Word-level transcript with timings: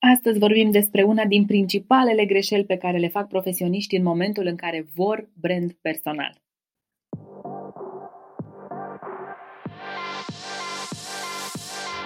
Astăzi 0.00 0.38
vorbim 0.38 0.70
despre 0.70 1.02
una 1.02 1.24
din 1.24 1.44
principalele 1.44 2.24
greșeli 2.24 2.64
pe 2.64 2.76
care 2.76 2.98
le 2.98 3.08
fac 3.08 3.28
profesioniștii 3.28 3.98
în 3.98 4.04
momentul 4.04 4.46
în 4.46 4.56
care 4.56 4.86
vor 4.94 5.28
brand 5.40 5.72
personal. 5.80 6.42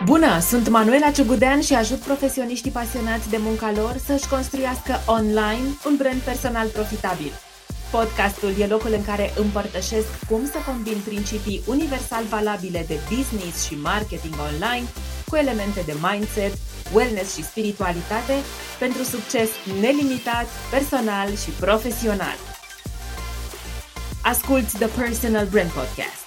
Bună, 0.05 0.39
sunt 0.41 0.69
Manuela 0.69 1.11
Ciugudean 1.11 1.61
și 1.61 1.75
ajut 1.75 1.99
profesioniștii 1.99 2.71
pasionați 2.71 3.31
de 3.31 3.37
munca 3.41 3.73
lor 3.73 3.93
să-și 3.97 4.29
construiască 4.29 4.93
online 5.07 5.67
un 5.89 5.95
brand 5.97 6.21
personal 6.21 6.69
profitabil. 6.69 7.33
Podcastul 7.91 8.53
e 8.61 8.67
locul 8.67 8.93
în 8.93 9.05
care 9.05 9.27
împărtășesc 9.45 10.27
cum 10.29 10.45
să 10.45 10.59
combin 10.69 10.99
principii 11.11 11.63
universal 11.75 12.25
valabile 12.25 12.83
de 12.91 12.97
business 13.13 13.55
și 13.67 13.75
marketing 13.91 14.35
online 14.51 14.87
cu 15.29 15.35
elemente 15.43 15.81
de 15.91 15.95
mindset, 16.07 16.55
wellness 16.95 17.29
și 17.37 17.43
spiritualitate 17.51 18.37
pentru 18.83 19.03
succes 19.15 19.51
nelimitat, 19.85 20.47
personal 20.75 21.29
și 21.43 21.51
profesional. 21.65 22.39
Asculți 24.33 24.73
The 24.83 24.91
Personal 25.01 25.47
Brand 25.53 25.73
Podcast. 25.79 26.23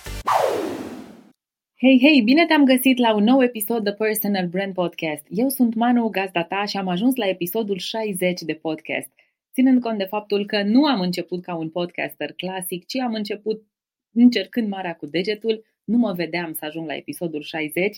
Hei, 1.84 2.00
hei, 2.06 2.22
bine 2.22 2.46
te-am 2.46 2.66
găsit 2.66 2.98
la 2.98 3.16
un 3.16 3.24
nou 3.24 3.44
episod 3.44 3.84
The 3.84 3.94
Personal 3.94 4.48
Brand 4.48 4.74
Podcast. 4.74 5.24
Eu 5.30 5.50
sunt 5.50 5.74
Manu, 5.76 6.08
gazda 6.08 6.44
ta 6.44 6.66
și 6.66 6.78
am 6.78 6.88
ajuns 6.88 7.16
la 7.16 7.28
episodul 7.28 7.78
60 7.78 8.42
de 8.42 8.54
podcast. 8.54 9.10
Ținând 9.54 9.82
cont 9.82 9.98
de 9.98 10.04
faptul 10.04 10.46
că 10.46 10.64
nu 10.64 10.86
am 10.86 11.00
început 11.02 11.44
ca 11.44 11.56
un 11.56 11.70
podcaster 11.70 12.32
clasic, 12.32 12.86
ci 12.86 12.98
am 12.98 13.14
început 13.14 13.66
încercând 14.14 14.68
marea 14.68 14.96
cu 14.96 15.06
degetul, 15.06 15.66
nu 15.84 15.98
mă 15.98 16.14
vedeam 16.14 16.54
să 16.54 16.66
ajung 16.66 16.88
la 16.88 16.96
episodul 16.96 17.42
60, 17.42 17.98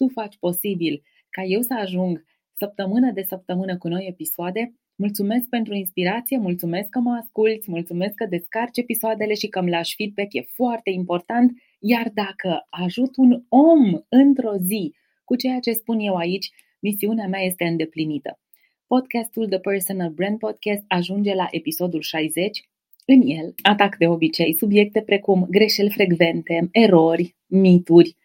tu 0.00 0.08
faci 0.08 0.36
posibil 0.38 1.02
ca 1.30 1.42
eu 1.42 1.60
să 1.60 1.74
ajung 1.74 2.24
săptămână 2.56 3.10
de 3.12 3.22
săptămână 3.22 3.76
cu 3.78 3.88
noi 3.88 4.06
episoade. 4.08 4.74
Mulțumesc 4.96 5.48
pentru 5.48 5.74
inspirație, 5.74 6.38
mulțumesc 6.38 6.88
că 6.88 6.98
mă 6.98 7.12
asculți, 7.22 7.70
mulțumesc 7.70 8.14
că 8.14 8.26
descarci 8.26 8.78
episoadele 8.78 9.34
și 9.34 9.48
că 9.48 9.58
îmi 9.58 9.70
lași 9.70 9.94
feedback, 9.96 10.32
e 10.32 10.40
foarte 10.40 10.90
important. 10.90 11.52
Iar 11.78 12.10
dacă 12.14 12.66
ajut 12.70 13.16
un 13.16 13.42
om 13.48 13.82
într-o 14.08 14.56
zi 14.56 14.94
cu 15.24 15.36
ceea 15.36 15.58
ce 15.58 15.72
spun 15.72 15.98
eu 15.98 16.14
aici, 16.14 16.50
misiunea 16.80 17.26
mea 17.26 17.40
este 17.40 17.64
îndeplinită. 17.64 18.38
Podcastul 18.86 19.48
The 19.48 19.58
Personal 19.58 20.10
Brand 20.10 20.38
Podcast 20.38 20.84
ajunge 20.88 21.34
la 21.34 21.48
episodul 21.50 22.00
60. 22.00 22.68
În 23.06 23.20
el 23.22 23.54
atac 23.62 23.96
de 23.96 24.06
obicei 24.06 24.54
subiecte 24.54 25.02
precum 25.02 25.46
greșeli 25.50 25.90
frecvente, 25.90 26.68
erori, 26.72 27.36
mituri, 27.46 28.16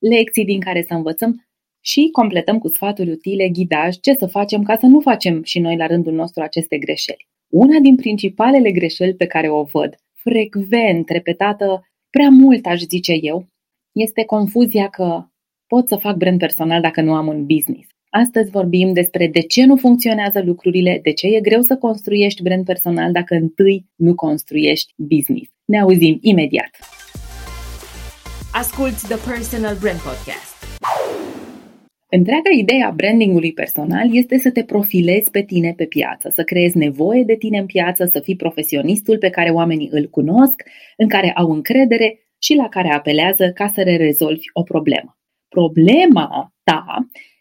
lecții 0.00 0.44
din 0.44 0.60
care 0.60 0.84
să 0.88 0.94
învățăm 0.94 1.44
și 1.80 2.08
completăm 2.12 2.58
cu 2.58 2.68
sfaturi 2.68 3.10
utile, 3.10 3.48
ghidaj, 3.48 3.96
ce 4.00 4.12
să 4.12 4.26
facem 4.26 4.62
ca 4.62 4.76
să 4.76 4.86
nu 4.86 5.00
facem 5.00 5.42
și 5.42 5.58
noi 5.58 5.76
la 5.76 5.86
rândul 5.86 6.12
nostru 6.12 6.42
aceste 6.42 6.78
greșeli. 6.78 7.28
Una 7.48 7.78
din 7.78 7.96
principalele 7.96 8.70
greșeli 8.70 9.14
pe 9.14 9.26
care 9.26 9.50
o 9.50 9.62
văd, 9.62 9.94
frecvent, 10.14 11.08
repetată, 11.08 11.84
prea 12.10 12.28
mult 12.28 12.66
aș 12.66 12.80
zice 12.80 13.18
eu, 13.20 13.46
este 13.92 14.24
confuzia 14.24 14.88
că 14.88 15.24
pot 15.66 15.88
să 15.88 15.96
fac 15.96 16.16
brand 16.16 16.38
personal 16.38 16.80
dacă 16.80 17.00
nu 17.00 17.14
am 17.14 17.26
un 17.26 17.46
business. 17.46 17.88
Astăzi 18.10 18.50
vorbim 18.50 18.92
despre 18.92 19.28
de 19.28 19.40
ce 19.40 19.64
nu 19.64 19.76
funcționează 19.76 20.42
lucrurile, 20.42 21.00
de 21.02 21.12
ce 21.12 21.26
e 21.26 21.40
greu 21.40 21.62
să 21.62 21.76
construiești 21.76 22.42
brand 22.42 22.64
personal 22.64 23.12
dacă 23.12 23.34
întâi 23.34 23.86
nu 23.96 24.14
construiești 24.14 24.92
business. 24.96 25.50
Ne 25.64 25.80
auzim 25.80 26.18
imediat! 26.20 26.70
Asculți 28.52 29.06
The 29.06 29.30
Personal 29.30 29.76
Brand 29.80 29.98
Podcast. 29.98 30.54
Întreaga 32.10 32.50
idee 32.58 32.82
a 32.84 32.90
brandingului 32.90 33.52
personal 33.52 34.16
este 34.16 34.38
să 34.38 34.50
te 34.50 34.64
profilezi 34.64 35.30
pe 35.30 35.42
tine 35.42 35.72
pe 35.76 35.86
piață, 35.86 36.32
să 36.34 36.42
creezi 36.42 36.76
nevoie 36.76 37.22
de 37.22 37.36
tine 37.36 37.58
în 37.58 37.66
piață, 37.66 38.08
să 38.12 38.20
fii 38.20 38.36
profesionistul 38.36 39.18
pe 39.18 39.30
care 39.30 39.50
oamenii 39.50 39.88
îl 39.92 40.08
cunosc, 40.08 40.62
în 40.96 41.08
care 41.08 41.32
au 41.32 41.50
încredere 41.50 42.18
și 42.38 42.54
la 42.54 42.68
care 42.68 42.88
apelează 42.88 43.50
ca 43.54 43.66
să 43.66 43.80
le 43.80 43.96
rezolvi 43.96 44.44
o 44.52 44.62
problemă. 44.62 45.18
Problema 45.48 46.54
ta 46.62 46.84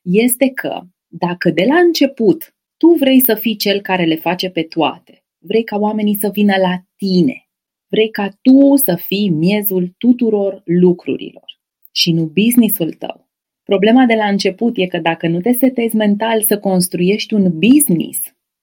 este 0.01 0.49
că 0.49 0.81
dacă 1.07 1.49
de 1.49 1.63
la 1.67 1.75
început 1.75 2.55
tu 2.77 2.87
vrei 2.87 3.19
să 3.19 3.35
fii 3.35 3.55
cel 3.55 3.81
care 3.81 4.05
le 4.05 4.15
face 4.15 4.49
pe 4.49 4.61
toate, 4.61 5.23
vrei 5.37 5.63
ca 5.63 5.77
oamenii 5.77 6.17
să 6.19 6.29
vină 6.33 6.53
la 6.57 6.77
tine, 6.95 7.48
vrei 7.89 8.09
ca 8.09 8.29
tu 8.41 8.75
să 8.75 8.95
fii 8.95 9.29
miezul 9.29 9.95
tuturor 9.97 10.61
lucrurilor 10.65 11.59
și 11.91 12.11
nu 12.11 12.23
businessul 12.23 12.91
tău, 12.91 13.29
Problema 13.69 14.05
de 14.05 14.13
la 14.13 14.25
început 14.25 14.77
e 14.77 14.85
că 14.85 14.97
dacă 14.97 15.27
nu 15.27 15.41
te 15.41 15.51
setezi 15.51 15.95
mental 15.95 16.41
să 16.41 16.59
construiești 16.59 17.33
un 17.33 17.59
business, 17.59 18.19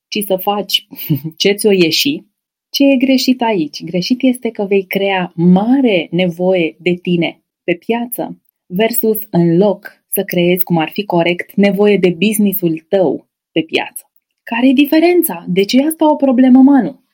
ci 0.08 0.24
să 0.26 0.36
faci 0.36 0.86
ce 1.42 1.52
ți-o 1.52 1.70
ieși, 1.70 2.22
ce 2.70 2.84
e 2.84 2.96
greșit 2.96 3.42
aici? 3.42 3.84
Greșit 3.84 4.22
este 4.22 4.50
că 4.50 4.64
vei 4.64 4.84
crea 4.84 5.32
mare 5.34 6.08
nevoie 6.10 6.76
de 6.80 6.94
tine 7.02 7.42
pe 7.64 7.74
piață 7.74 8.42
versus 8.66 9.18
în 9.30 9.56
loc 9.56 10.04
să 10.08 10.24
creezi, 10.24 10.64
cum 10.64 10.78
ar 10.78 10.88
fi 10.88 11.04
corect, 11.04 11.54
nevoie 11.54 11.96
de 11.96 12.16
businessul 12.18 12.86
tău 12.88 13.28
pe 13.52 13.60
piață. 13.60 14.10
Care 14.42 14.68
e 14.68 14.72
diferența? 14.72 15.44
De 15.48 15.64
ce 15.64 15.76
e 15.76 15.86
asta 15.86 16.10
o 16.10 16.16
problemă, 16.16 16.58
Manu? 16.58 17.04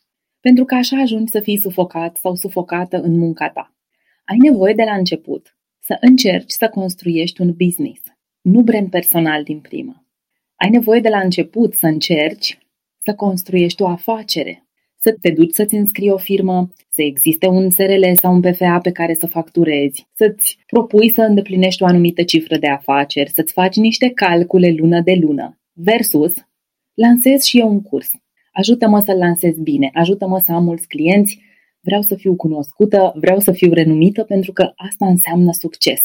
Pentru 0.42 0.64
că 0.64 0.74
așa 0.74 0.96
ajungi 1.00 1.30
să 1.30 1.40
fii 1.40 1.60
sufocat 1.60 2.16
sau 2.16 2.34
sufocată 2.34 3.00
în 3.00 3.18
munca 3.18 3.50
ta. 3.50 3.74
Ai 4.24 4.36
nevoie 4.38 4.74
de 4.74 4.82
la 4.82 4.94
început 4.94 5.56
să 5.78 5.96
încerci 6.00 6.50
să 6.50 6.68
construiești 6.68 7.40
un 7.40 7.52
business, 7.52 8.00
nu 8.40 8.60
brand 8.60 8.90
personal 8.90 9.42
din 9.42 9.60
prima. 9.60 10.06
Ai 10.56 10.70
nevoie 10.70 11.00
de 11.00 11.08
la 11.08 11.20
început 11.20 11.74
să 11.74 11.86
încerci 11.86 12.58
să 13.04 13.14
construiești 13.14 13.82
o 13.82 13.88
afacere, 13.88 14.66
să 14.96 15.16
te 15.20 15.30
duci 15.30 15.52
să-ți 15.52 15.74
înscrii 15.74 16.10
o 16.10 16.16
firmă, 16.16 16.70
să 16.88 17.02
existe 17.02 17.46
un 17.46 17.70
SRL 17.70 18.04
sau 18.20 18.34
un 18.34 18.40
PFA 18.40 18.78
pe 18.78 18.92
care 18.92 19.14
să 19.14 19.26
facturezi, 19.26 20.06
să-ți 20.14 20.58
propui 20.66 21.10
să 21.10 21.22
îndeplinești 21.22 21.82
o 21.82 21.86
anumită 21.86 22.22
cifră 22.22 22.56
de 22.56 22.68
afaceri, 22.68 23.30
să-ți 23.30 23.52
faci 23.52 23.76
niște 23.76 24.10
calcule 24.10 24.74
lună 24.76 25.00
de 25.00 25.14
lună, 25.20 25.60
versus 25.72 26.34
lansez 26.94 27.42
și 27.42 27.58
eu 27.58 27.68
un 27.68 27.82
curs. 27.82 28.10
Ajută-mă 28.52 29.00
să-l 29.00 29.16
lansez 29.16 29.58
bine, 29.58 29.90
ajută-mă 29.94 30.38
să 30.44 30.52
am 30.52 30.64
mulți 30.64 30.86
clienți, 30.86 31.40
vreau 31.80 32.02
să 32.02 32.14
fiu 32.14 32.34
cunoscută, 32.36 33.12
vreau 33.16 33.38
să 33.38 33.52
fiu 33.52 33.72
renumită 33.72 34.24
pentru 34.24 34.52
că 34.52 34.72
asta 34.74 35.06
înseamnă 35.06 35.52
succes. 35.52 36.02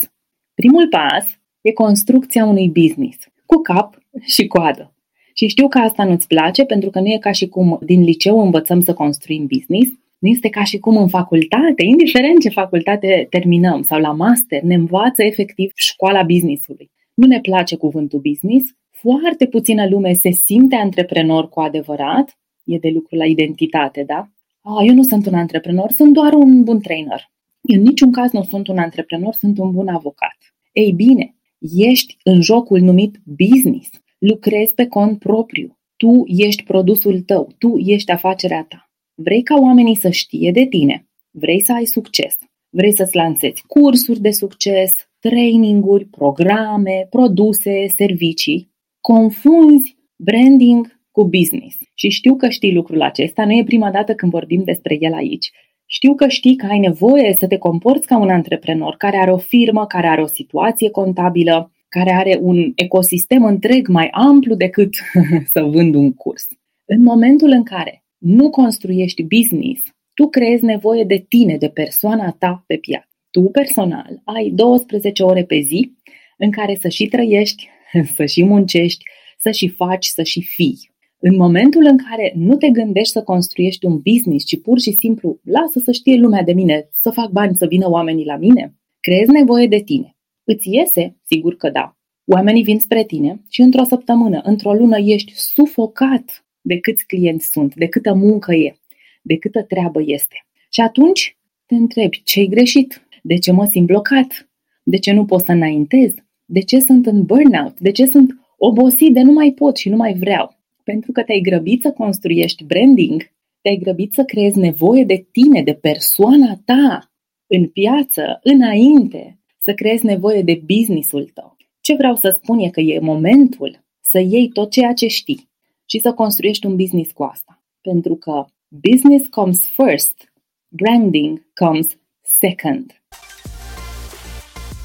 Primul 0.54 0.88
pas 0.88 1.40
e 1.62 1.72
construcția 1.72 2.46
unui 2.46 2.70
business, 2.70 3.18
cu 3.46 3.62
cap 3.62 3.98
și 4.22 4.48
coadă. 4.48 4.92
Și 5.34 5.48
știu 5.48 5.68
că 5.68 5.78
asta 5.78 6.04
nu-ți 6.04 6.28
place 6.28 6.66
pentru 6.66 6.90
că 6.90 7.00
nu 7.00 7.08
e 7.08 7.18
ca 7.18 7.32
și 7.32 7.48
cum 7.48 7.80
din 7.82 8.02
liceu 8.02 8.40
învățăm 8.40 8.82
să 8.82 8.94
construim 8.94 9.46
business, 9.46 9.92
nu 10.20 10.30
este 10.30 10.50
ca 10.50 10.64
și 10.64 10.78
cum 10.78 10.98
în 10.98 11.08
facultate, 11.08 11.84
indiferent 11.84 12.42
ce 12.42 12.50
facultate 12.50 13.28
terminăm 13.30 13.82
sau 13.82 14.00
la 14.00 14.12
master, 14.12 14.62
ne 14.62 14.76
învață 14.76 15.24
efectiv 15.24 15.72
școala 15.76 16.24
businessului. 16.24 16.92
Nu 17.14 17.28
ne 17.28 17.40
place 17.40 17.76
cuvântul 17.76 18.20
business, 18.20 18.66
foarte 19.00 19.48
puțină 19.48 19.88
lume 19.90 20.14
se 20.14 20.32
simte 20.32 20.76
antreprenor 20.76 21.50
cu 21.50 21.60
adevărat, 21.60 22.38
e 22.64 22.78
de 22.78 22.90
lucru 22.90 23.16
la 23.16 23.26
identitate, 23.26 24.04
da? 24.08 24.32
oh, 24.68 24.84
eu 24.88 24.94
nu 24.94 25.04
sunt 25.04 25.26
un 25.26 25.34
antreprenor, 25.34 25.92
sunt 25.92 26.14
doar 26.14 26.34
un 26.34 26.64
bun 26.64 26.80
trainer. 26.80 27.32
Eu 27.62 27.80
în 27.80 27.86
niciun 27.86 28.12
caz 28.12 28.32
nu 28.32 28.44
sunt 28.44 28.68
un 28.68 28.78
antreprenor, 28.78 29.34
sunt 29.34 29.58
un 29.58 29.72
bun 29.72 29.88
avocat. 29.88 30.38
Ei 30.72 30.92
bine, 30.92 31.36
ești 31.76 32.18
în 32.24 32.42
jocul 32.42 32.80
numit 32.80 33.20
business, 33.24 33.90
lucrezi 34.18 34.74
pe 34.74 34.88
cont 34.88 35.20
propriu, 35.20 35.78
tu 35.98 36.24
ești 36.26 36.64
produsul 36.64 37.22
tău, 37.22 37.54
tu 37.58 37.78
ești 37.78 38.12
afacerea 38.12 38.66
ta. 38.70 38.90
Vrei 39.14 39.44
ca 39.44 39.56
oamenii 39.60 39.96
să 39.96 40.10
știe 40.10 40.52
de 40.52 40.66
tine, 40.66 41.08
vrei 41.32 41.64
să 41.64 41.74
ai 41.74 41.86
succes, 41.86 42.38
vrei 42.70 42.92
să-ți 42.92 43.16
lansezi 43.16 43.64
cursuri 43.68 44.22
de 44.22 44.32
succes, 44.32 44.94
traininguri, 45.20 46.06
programe, 46.06 47.08
produse, 47.10 47.88
servicii, 47.96 48.72
confunzi 49.02 49.98
branding 50.16 51.00
cu 51.12 51.24
business. 51.24 51.78
Și 51.94 52.10
știu 52.10 52.36
că 52.36 52.50
știi 52.50 52.74
lucrul 52.74 53.02
acesta, 53.02 53.46
nu 53.46 53.52
e 53.52 53.64
prima 53.64 53.92
dată 53.92 54.14
când 54.14 54.32
vorbim 54.32 54.64
despre 54.64 54.98
el 55.00 55.14
aici. 55.14 55.52
Știu 55.86 56.16
că 56.16 56.28
știi 56.28 56.56
că 56.56 56.66
ai 56.66 56.80
nevoie 56.80 57.34
să 57.38 57.48
te 57.48 57.58
comporți 57.58 58.08
ca 58.08 58.18
un 58.18 58.30
antreprenor 58.30 58.96
care 58.98 59.18
are 59.18 59.32
o 59.32 59.38
firmă, 59.38 59.86
care 59.86 60.08
are 60.08 60.22
o 60.22 60.28
situație 60.28 60.90
contabilă, 60.90 61.72
care 61.90 62.12
are 62.12 62.40
un 62.42 62.72
ecosistem 62.76 63.44
întreg 63.44 63.88
mai 63.88 64.08
amplu 64.12 64.56
decât 64.56 64.94
să 65.54 65.62
vând 65.64 65.96
un 65.96 66.14
curs. 66.14 66.48
În 66.86 67.02
momentul 67.02 67.50
în 67.50 67.64
care 67.64 68.04
nu 68.18 68.50
construiești 68.50 69.24
business, 69.24 69.82
tu 70.14 70.28
creezi 70.28 70.64
nevoie 70.64 71.04
de 71.04 71.26
tine, 71.30 71.58
de 71.58 71.70
persoana 71.70 72.36
ta 72.40 72.64
pe 72.68 72.78
piață. 72.78 73.08
Tu 73.32 73.42
personal 73.42 74.22
ai 74.24 74.50
12 74.50 75.24
ore 75.24 75.44
pe 75.44 75.60
zi 75.60 75.94
în 76.38 76.52
care 76.52 76.78
să 76.82 76.88
și 76.88 77.06
trăiești, 77.06 77.70
să 78.16 78.26
și 78.26 78.44
muncești, 78.44 79.04
să 79.38 79.52
și 79.52 79.68
faci, 79.68 80.06
să 80.06 80.24
și 80.24 80.42
fii. 80.42 80.96
În 81.20 81.36
momentul 81.36 81.86
în 81.86 81.98
care 81.98 82.34
nu 82.36 82.56
te 82.56 82.70
gândești 82.70 83.12
să 83.12 83.24
construiești 83.24 83.86
un 83.86 84.02
business, 84.12 84.46
ci 84.46 84.62
pur 84.62 84.80
și 84.80 84.96
simplu 85.00 85.40
lasă 85.44 85.80
să 85.80 85.92
știe 85.92 86.18
lumea 86.18 86.44
de 86.44 86.54
mine, 86.54 86.88
să 86.92 87.10
fac 87.10 87.30
bani, 87.30 87.56
să 87.56 87.66
vină 87.66 87.90
oamenii 87.90 88.26
la 88.26 88.38
mine, 88.38 88.76
creezi 89.00 89.32
nevoie 89.32 89.68
de 89.68 89.80
tine. 89.80 90.18
Îți 90.44 90.70
iese? 90.70 91.18
Sigur 91.24 91.56
că 91.56 91.70
da. 91.70 91.98
Oamenii 92.26 92.64
vin 92.64 92.80
spre 92.80 93.04
tine 93.04 93.42
și 93.50 93.62
într-o 93.62 93.84
săptămână, 93.84 94.42
într-o 94.44 94.74
lună 94.74 94.98
ești 94.98 95.34
sufocat 95.36 96.46
de 96.62 96.80
câți 96.80 97.06
clienți 97.06 97.52
sunt, 97.52 97.76
de 97.76 97.88
câtă 97.88 98.14
muncă 98.14 98.54
e, 98.54 98.78
de 99.22 99.38
câtă 99.38 99.64
treabă 99.64 100.02
este. 100.06 100.46
Și 100.70 100.82
atunci 100.82 101.38
te 101.66 101.76
întrebi 101.76 102.22
ce-i 102.24 102.48
greșit, 102.48 103.08
de 103.24 103.38
ce 103.38 103.52
mă 103.52 103.66
simt 103.66 103.86
blocat, 103.86 104.50
de 104.84 104.98
ce 104.98 105.12
nu 105.12 105.26
pot 105.26 105.46
să 105.46 105.52
înaintez, 105.52 106.14
de 106.50 106.60
ce 106.60 106.80
sunt 106.80 107.06
în 107.06 107.24
burnout, 107.24 107.80
de 107.80 107.92
ce 107.92 108.06
sunt 108.06 108.32
obosit 108.58 109.14
de 109.14 109.22
nu 109.22 109.32
mai 109.32 109.52
pot 109.52 109.78
și 109.78 109.90
nu 109.90 109.96
mai 109.96 110.14
vreau. 110.14 110.56
Pentru 110.84 111.12
că 111.12 111.24
te-ai 111.24 111.40
grăbit 111.40 111.82
să 111.82 111.92
construiești 111.92 112.64
branding, 112.64 113.32
te-ai 113.62 113.78
grăbit 113.78 114.14
să 114.14 114.24
creezi 114.24 114.58
nevoie 114.58 115.04
de 115.04 115.28
tine, 115.32 115.64
de 115.64 115.74
persoana 115.74 116.62
ta 116.66 117.12
în 117.48 117.68
piață, 117.68 118.40
înainte 118.44 119.40
să 119.64 119.74
creezi 119.74 120.06
nevoie 120.06 120.42
de 120.42 120.62
businessul 120.66 121.30
tău. 121.34 121.56
Ce 121.82 121.96
vreau 121.96 122.16
să 122.16 122.40
spun 122.44 122.60
e 122.60 122.70
că 122.70 122.80
e 122.80 123.00
momentul 123.00 123.86
să 124.02 124.20
iei 124.20 124.50
tot 124.50 124.72
ceea 124.72 124.94
ce 124.94 125.08
știi 125.08 125.50
și 125.86 126.00
să 126.00 126.14
construiești 126.14 126.66
un 126.66 126.76
business 126.76 127.12
cu 127.12 127.24
asta. 127.24 127.64
Pentru 127.82 128.16
că 128.16 128.46
business 128.68 129.28
comes 129.28 129.60
first, 129.68 130.34
branding 130.68 131.48
comes 131.54 131.98
second. 132.22 132.97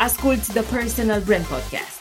Asculți 0.08 0.52
The 0.52 0.76
Personal 0.76 1.22
Brand 1.26 1.44
Podcast. 1.44 1.98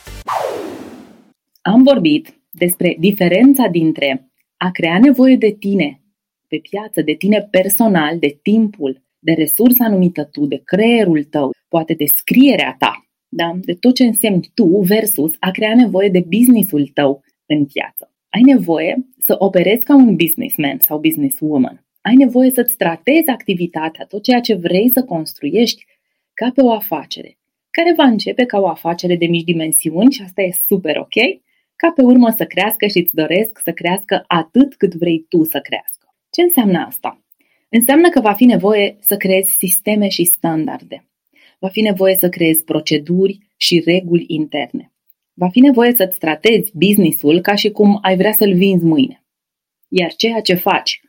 Am 1.61 1.83
vorbit 1.83 2.41
despre 2.51 2.95
diferența 2.99 3.67
dintre 3.67 4.31
a 4.57 4.71
crea 4.71 4.99
nevoie 4.99 5.35
de 5.35 5.55
tine 5.59 6.01
pe 6.47 6.57
piață, 6.69 7.01
de 7.01 7.13
tine 7.13 7.47
personal, 7.51 8.19
de 8.19 8.39
timpul, 8.41 9.03
de 9.19 9.31
resursa 9.31 9.89
numită 9.89 10.23
tu, 10.23 10.45
de 10.45 10.61
creierul 10.63 11.23
tău, 11.23 11.51
poate 11.67 11.93
de 11.93 12.05
scrierea 12.05 12.75
ta, 12.79 13.05
da? 13.29 13.51
de 13.61 13.73
tot 13.73 13.95
ce 13.95 14.05
însemni 14.05 14.51
tu 14.53 14.79
versus 14.79 15.35
a 15.39 15.51
crea 15.51 15.75
nevoie 15.75 16.09
de 16.09 16.25
businessul 16.37 16.87
tău 16.93 17.23
în 17.45 17.65
piață. 17.65 18.13
Ai 18.29 18.41
nevoie 18.41 19.07
să 19.17 19.35
operezi 19.37 19.85
ca 19.85 19.95
un 19.95 20.15
businessman 20.15 20.77
sau 20.79 20.99
businesswoman. 20.99 21.85
Ai 22.01 22.15
nevoie 22.15 22.51
să-ți 22.51 22.77
tratezi 22.77 23.29
activitatea, 23.29 24.05
tot 24.05 24.23
ceea 24.23 24.39
ce 24.39 24.55
vrei 24.55 24.91
să 24.91 25.03
construiești, 25.03 25.85
ca 26.33 26.51
pe 26.55 26.61
o 26.61 26.71
afacere, 26.71 27.35
care 27.71 27.93
va 27.97 28.03
începe 28.03 28.45
ca 28.45 28.59
o 28.59 28.67
afacere 28.67 29.15
de 29.15 29.25
mici 29.25 29.43
dimensiuni 29.43 30.11
și 30.11 30.21
asta 30.21 30.41
e 30.41 30.51
super 30.67 30.97
ok, 30.97 31.15
ca 31.75 31.91
pe 31.95 32.01
urmă 32.01 32.29
să 32.29 32.45
crească 32.45 32.87
și 32.87 32.97
îți 32.97 33.15
doresc 33.15 33.59
să 33.63 33.71
crească 33.71 34.23
atât 34.27 34.75
cât 34.75 34.93
vrei 34.93 35.25
tu 35.29 35.43
să 35.43 35.59
crească. 35.59 36.15
Ce 36.29 36.41
înseamnă 36.41 36.79
asta? 36.87 37.23
Înseamnă 37.69 38.09
că 38.09 38.19
va 38.19 38.33
fi 38.33 38.45
nevoie 38.45 38.97
să 38.99 39.17
creezi 39.17 39.51
sisteme 39.51 40.07
și 40.07 40.23
standarde. 40.23 41.09
Va 41.59 41.67
fi 41.67 41.81
nevoie 41.81 42.15
să 42.15 42.29
creezi 42.29 42.63
proceduri 42.63 43.39
și 43.57 43.79
reguli 43.85 44.25
interne. 44.27 44.93
Va 45.33 45.49
fi 45.49 45.59
nevoie 45.59 45.93
să-ți 45.95 46.17
tratezi 46.17 46.71
businessul 46.77 47.41
ca 47.41 47.55
și 47.55 47.71
cum 47.71 47.99
ai 48.01 48.15
vrea 48.17 48.31
să-l 48.31 48.53
vinzi 48.53 48.85
mâine. 48.85 49.25
Iar 49.87 50.13
ceea 50.13 50.41
ce 50.41 50.53
faci 50.53 51.01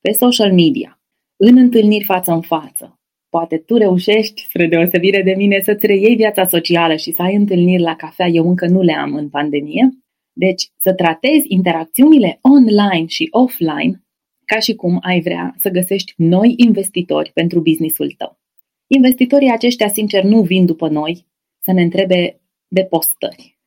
pe 0.00 0.12
social 0.12 0.52
media, 0.52 1.00
în 1.36 1.56
întâlniri 1.56 2.04
față 2.04 2.32
în 2.32 2.40
față, 2.40 2.99
poate 3.30 3.56
tu 3.58 3.76
reușești, 3.76 4.46
spre 4.48 4.66
deosebire 4.66 5.22
de 5.22 5.34
mine, 5.36 5.60
să-ți 5.60 5.86
reiei 5.86 6.16
viața 6.16 6.46
socială 6.46 6.96
și 6.96 7.12
să 7.12 7.22
ai 7.22 7.34
întâlniri 7.34 7.82
la 7.82 7.96
cafea, 7.96 8.26
eu 8.26 8.48
încă 8.48 8.66
nu 8.66 8.82
le 8.82 8.92
am 8.92 9.14
în 9.14 9.28
pandemie, 9.28 9.88
deci 10.32 10.70
să 10.76 10.94
tratezi 10.94 11.44
interacțiunile 11.48 12.38
online 12.42 13.06
și 13.06 13.28
offline 13.30 14.04
ca 14.44 14.58
și 14.58 14.74
cum 14.74 14.98
ai 15.02 15.20
vrea 15.20 15.54
să 15.56 15.68
găsești 15.68 16.12
noi 16.16 16.54
investitori 16.56 17.30
pentru 17.34 17.60
businessul 17.60 18.14
tău. 18.16 18.38
Investitorii 18.86 19.50
aceștia, 19.50 19.88
sincer, 19.88 20.24
nu 20.24 20.42
vin 20.42 20.66
după 20.66 20.88
noi 20.88 21.26
să 21.58 21.72
ne 21.72 21.82
întrebe 21.82 22.40
de 22.68 22.84
postări. 22.84 23.58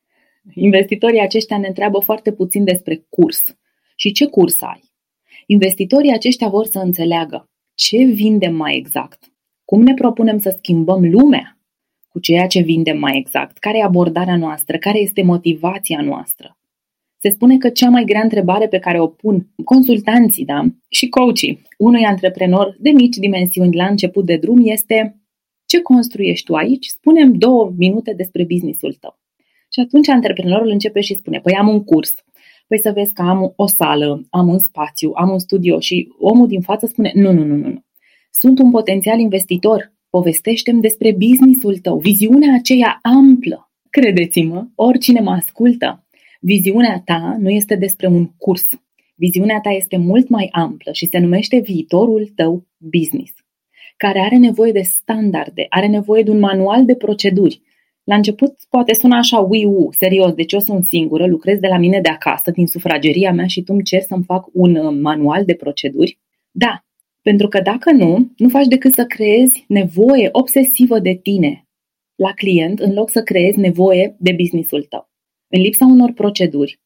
Investitorii 0.54 1.20
aceștia 1.20 1.58
ne 1.58 1.66
întreabă 1.66 1.98
foarte 1.98 2.32
puțin 2.32 2.64
despre 2.64 3.06
curs 3.08 3.56
și 3.96 4.12
ce 4.12 4.26
curs 4.26 4.62
ai. 4.62 4.92
Investitorii 5.46 6.12
aceștia 6.12 6.48
vor 6.48 6.64
să 6.64 6.78
înțeleagă 6.78 7.50
ce 7.74 8.04
vindem 8.04 8.54
mai 8.54 8.76
exact, 8.76 9.33
cum 9.74 9.82
ne 9.82 9.94
propunem 9.94 10.38
să 10.38 10.54
schimbăm 10.58 11.10
lumea 11.10 11.58
cu 12.08 12.18
ceea 12.18 12.46
ce 12.46 12.60
vindem 12.60 12.98
mai 12.98 13.16
exact, 13.16 13.58
care 13.58 13.78
e 13.78 13.82
abordarea 13.82 14.36
noastră, 14.36 14.78
care 14.78 14.98
este 14.98 15.22
motivația 15.22 16.00
noastră. 16.00 16.58
Se 17.18 17.30
spune 17.30 17.56
că 17.56 17.68
cea 17.68 17.90
mai 17.90 18.04
grea 18.04 18.22
întrebare 18.22 18.68
pe 18.68 18.78
care 18.78 19.00
o 19.00 19.06
pun 19.06 19.46
consultanții 19.64 20.44
da, 20.44 20.64
și 20.88 21.08
coachii 21.08 21.62
unui 21.78 22.04
antreprenor 22.04 22.76
de 22.78 22.90
mici 22.90 23.16
dimensiuni 23.16 23.76
la 23.76 23.86
început 23.86 24.24
de 24.24 24.36
drum 24.36 24.60
este 24.64 25.20
ce 25.66 25.80
construiești 25.82 26.44
tu 26.44 26.54
aici? 26.54 26.86
Spunem 26.86 27.32
două 27.32 27.72
minute 27.76 28.12
despre 28.12 28.44
businessul 28.44 28.96
tău. 29.00 29.18
Și 29.72 29.80
atunci 29.80 30.08
antreprenorul 30.08 30.68
începe 30.68 31.00
și 31.00 31.14
spune, 31.14 31.40
păi 31.40 31.54
am 31.54 31.68
un 31.68 31.84
curs, 31.84 32.14
păi 32.66 32.78
să 32.78 32.92
vezi 32.94 33.12
că 33.12 33.22
am 33.22 33.52
o 33.56 33.66
sală, 33.66 34.26
am 34.30 34.48
un 34.48 34.58
spațiu, 34.58 35.12
am 35.14 35.30
un 35.30 35.38
studio 35.38 35.80
și 35.80 36.08
omul 36.18 36.46
din 36.46 36.60
față 36.60 36.86
spune, 36.86 37.12
nu, 37.14 37.32
nu, 37.32 37.44
nu, 37.44 37.56
nu. 37.56 37.84
Sunt 38.40 38.58
un 38.58 38.70
potențial 38.70 39.18
investitor, 39.18 39.92
povestește-mi 40.10 40.80
despre 40.80 41.12
businessul 41.12 41.78
tău, 41.78 41.98
viziunea 41.98 42.54
aceea 42.54 42.98
amplă. 43.02 43.70
Credeți-mă, 43.90 44.66
oricine 44.74 45.20
mă 45.20 45.30
ascultă 45.30 46.04
Viziunea 46.46 47.02
ta 47.04 47.36
nu 47.38 47.50
este 47.50 47.74
despre 47.76 48.06
un 48.06 48.26
curs. 48.36 48.64
Viziunea 49.14 49.60
ta 49.60 49.70
este 49.70 49.96
mult 49.96 50.28
mai 50.28 50.48
amplă 50.52 50.92
și 50.92 51.08
se 51.10 51.18
numește 51.18 51.58
viitorul 51.58 52.32
tău 52.34 52.66
business, 52.76 53.32
care 53.96 54.18
are 54.18 54.36
nevoie 54.36 54.72
de 54.72 54.82
standarde, 54.82 55.66
are 55.68 55.86
nevoie 55.86 56.22
de 56.22 56.30
un 56.30 56.38
manual 56.38 56.84
de 56.84 56.94
proceduri. 56.94 57.62
La 58.04 58.14
început 58.14 58.54
poate 58.70 58.94
suna 58.94 59.18
așa, 59.18 59.38
ui, 59.38 59.64
u, 59.64 59.88
serios, 59.92 60.32
deci 60.32 60.52
eu 60.52 60.60
sunt 60.60 60.84
singură, 60.84 61.26
lucrez 61.26 61.58
de 61.58 61.66
la 61.66 61.78
mine 61.78 62.00
de 62.00 62.08
acasă, 62.08 62.50
din 62.50 62.66
sufrageria 62.66 63.32
mea 63.32 63.46
și 63.46 63.62
tu 63.62 63.72
îmi 63.72 63.82
cer 63.82 64.00
să-mi 64.00 64.24
fac 64.24 64.46
un 64.52 64.74
uh, 64.74 64.98
manual 65.00 65.44
de 65.44 65.54
proceduri? 65.54 66.18
Da, 66.50 66.84
pentru 67.28 67.48
că 67.48 67.60
dacă 67.60 67.90
nu, 67.90 68.32
nu 68.36 68.48
faci 68.48 68.66
decât 68.66 68.94
să 68.94 69.04
creezi 69.04 69.64
nevoie 69.68 70.28
obsesivă 70.32 70.98
de 70.98 71.14
tine 71.14 71.68
la 72.14 72.32
client 72.32 72.78
în 72.78 72.92
loc 72.92 73.10
să 73.10 73.22
creezi 73.22 73.58
nevoie 73.58 74.16
de 74.18 74.32
businessul 74.32 74.82
tău 74.82 75.08
în 75.48 75.60
lipsa 75.60 75.84
unor 75.84 76.12
proceduri, 76.12 76.80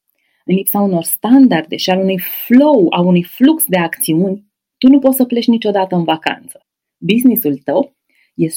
în 0.44 0.54
lipsa 0.54 0.80
unor 0.80 1.02
standarde 1.02 1.76
și 1.76 1.90
al 1.90 2.00
unui 2.00 2.18
flow, 2.18 2.86
a 2.90 3.00
unui 3.00 3.22
flux 3.22 3.64
de 3.66 3.78
acțiuni, 3.78 4.44
tu 4.78 4.88
nu 4.88 4.98
poți 4.98 5.16
să 5.16 5.24
pleci 5.24 5.46
niciodată 5.46 5.94
în 5.94 6.04
vacanță. 6.04 6.66
Businessul 6.98 7.56
tău 7.56 7.96
e 8.34 8.46
100% 8.46 8.50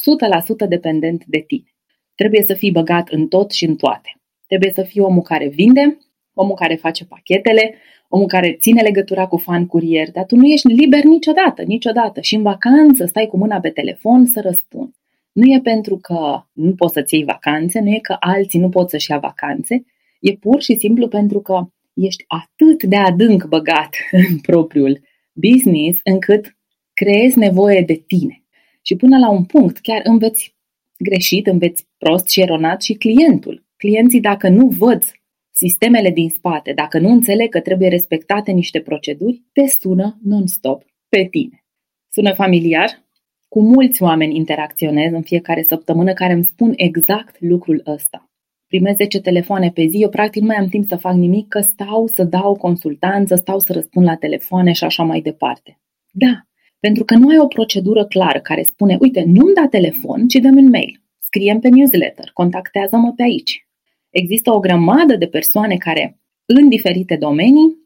dependent 0.69 1.25
de 1.25 1.43
tine. 1.47 1.73
Trebuie 2.15 2.43
să 2.43 2.53
fii 2.53 2.71
băgat 2.71 3.09
în 3.09 3.27
tot 3.27 3.51
și 3.51 3.65
în 3.65 3.75
toate. 3.75 4.21
Trebuie 4.47 4.71
să 4.75 4.83
fii 4.83 5.01
omul 5.01 5.21
care 5.21 5.47
vinde, 5.47 5.97
omul 6.33 6.55
care 6.55 6.75
face 6.75 7.05
pachetele, 7.05 7.75
omul 8.07 8.27
care 8.27 8.57
ține 8.59 8.81
legătura 8.81 9.27
cu 9.27 9.37
fan 9.37 9.65
curier, 9.65 10.11
dar 10.11 10.25
tu 10.25 10.35
nu 10.35 10.45
ești 10.45 10.67
liber 10.67 11.03
niciodată, 11.03 11.61
niciodată. 11.61 12.21
Și 12.21 12.35
în 12.35 12.41
vacanță 12.41 13.05
stai 13.05 13.27
cu 13.27 13.37
mâna 13.37 13.59
pe 13.59 13.69
telefon 13.69 14.25
să 14.25 14.41
răspunzi. 14.43 14.99
Nu 15.31 15.53
e 15.53 15.59
pentru 15.63 15.97
că 15.97 16.43
nu 16.51 16.73
poți 16.75 16.93
să-ți 16.93 17.15
iei 17.15 17.23
vacanțe, 17.23 17.79
nu 17.79 17.89
e 17.89 17.99
că 18.01 18.15
alții 18.19 18.59
nu 18.59 18.69
pot 18.69 18.89
să-și 18.89 19.11
ia 19.11 19.17
vacanțe, 19.17 19.85
E 20.21 20.35
pur 20.35 20.61
și 20.61 20.75
simplu 20.79 21.07
pentru 21.07 21.39
că 21.41 21.71
ești 21.93 22.23
atât 22.27 22.83
de 22.83 22.95
adânc 22.95 23.45
băgat 23.45 23.95
în 24.29 24.39
propriul 24.39 25.01
business 25.33 25.99
încât 26.03 26.57
creezi 26.93 27.37
nevoie 27.37 27.81
de 27.81 28.03
tine. 28.07 28.43
Și 28.81 28.95
până 28.95 29.17
la 29.17 29.29
un 29.29 29.43
punct 29.43 29.77
chiar 29.77 30.01
înveți 30.03 30.55
greșit, 30.97 31.47
înveți 31.47 31.87
prost 31.97 32.29
și 32.29 32.41
eronat 32.41 32.81
și 32.81 32.93
clientul. 32.93 33.65
Clienții 33.77 34.19
dacă 34.19 34.49
nu 34.49 34.67
văd 34.67 35.03
sistemele 35.51 36.09
din 36.09 36.29
spate, 36.29 36.73
dacă 36.73 36.99
nu 36.99 37.09
înțeleg 37.09 37.49
că 37.49 37.59
trebuie 37.59 37.89
respectate 37.89 38.51
niște 38.51 38.79
proceduri, 38.79 39.41
te 39.53 39.67
sună 39.67 40.19
non-stop 40.23 40.83
pe 41.09 41.27
tine. 41.31 41.65
Sună 42.09 42.33
familiar? 42.33 43.05
Cu 43.47 43.61
mulți 43.61 44.03
oameni 44.03 44.35
interacționez 44.35 45.11
în 45.11 45.21
fiecare 45.21 45.65
săptămână 45.67 46.13
care 46.13 46.33
îmi 46.33 46.43
spun 46.43 46.73
exact 46.75 47.35
lucrul 47.39 47.81
ăsta 47.85 48.31
primesc 48.71 48.97
10 48.97 49.21
telefoane 49.21 49.71
pe 49.71 49.85
zi, 49.85 50.01
eu 50.01 50.09
practic 50.09 50.41
nu 50.41 50.47
mai 50.47 50.55
am 50.55 50.67
timp 50.67 50.87
să 50.87 50.95
fac 50.95 51.15
nimic, 51.15 51.47
că 51.47 51.59
stau 51.59 52.07
să 52.07 52.23
dau 52.23 52.55
consultanță, 52.55 53.35
stau 53.35 53.59
să 53.59 53.73
răspund 53.73 54.05
la 54.05 54.15
telefoane 54.15 54.71
și 54.71 54.83
așa 54.83 55.03
mai 55.03 55.21
departe. 55.21 55.79
Da, 56.11 56.33
pentru 56.79 57.03
că 57.03 57.15
nu 57.15 57.27
ai 57.29 57.37
o 57.37 57.47
procedură 57.47 58.05
clară 58.05 58.39
care 58.39 58.61
spune, 58.61 58.97
uite, 58.99 59.23
nu-mi 59.27 59.53
da 59.53 59.67
telefon, 59.67 60.27
ci 60.27 60.33
dă-mi 60.33 60.61
un 60.61 60.69
mail, 60.69 61.01
scriem 61.19 61.59
pe 61.59 61.69
newsletter, 61.69 62.29
contactează-mă 62.33 63.13
pe 63.15 63.23
aici. 63.23 63.67
Există 64.11 64.51
o 64.51 64.59
grămadă 64.59 65.15
de 65.15 65.27
persoane 65.27 65.77
care, 65.77 66.19
în 66.45 66.69
diferite 66.69 67.15
domenii, 67.15 67.77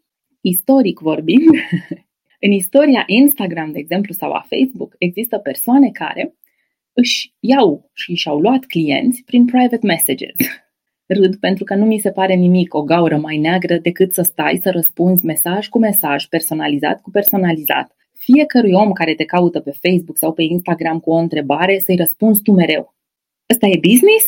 istoric 0.42 1.00
vorbind, 1.00 1.50
în 2.46 2.52
istoria 2.52 3.04
Instagram, 3.08 3.72
de 3.72 3.80
exemplu, 3.80 4.14
sau 4.14 4.32
a 4.32 4.46
Facebook, 4.50 4.96
există 4.98 5.38
persoane 5.38 5.90
care 5.90 6.36
își 6.94 7.34
iau 7.40 7.90
și 7.94 8.14
și-au 8.14 8.40
luat 8.40 8.66
clienți 8.66 9.24
prin 9.24 9.46
private 9.46 9.80
messages. 9.82 10.36
Râd 11.18 11.36
pentru 11.36 11.64
că 11.64 11.76
nu 11.76 11.86
mi 11.86 12.00
se 12.00 12.12
pare 12.12 12.34
nimic 12.34 12.74
o 12.74 12.84
gaură 12.84 13.18
mai 13.18 13.38
neagră 13.38 13.78
decât 13.78 14.14
să 14.14 14.22
stai 14.22 14.60
să 14.64 14.70
răspunzi 14.72 15.26
mesaj 15.26 15.68
cu 15.68 15.80
mesaj, 15.80 16.26
personalizat 16.26 17.02
cu 17.02 17.10
personalizat, 17.10 17.96
fiecărui 18.18 18.74
om 18.74 18.92
care 18.92 19.14
te 19.14 19.26
caută 19.26 19.60
pe 19.60 19.72
Facebook 19.82 20.18
sau 20.18 20.34
pe 20.34 20.44
Instagram 20.44 21.00
cu 21.00 21.12
o 21.12 21.16
întrebare, 21.16 21.82
să-i 21.86 21.96
răspunzi 21.96 22.42
tu 22.42 22.52
mereu. 22.52 22.96
Ăsta 23.54 23.68
e 23.68 23.80
business? 23.82 24.26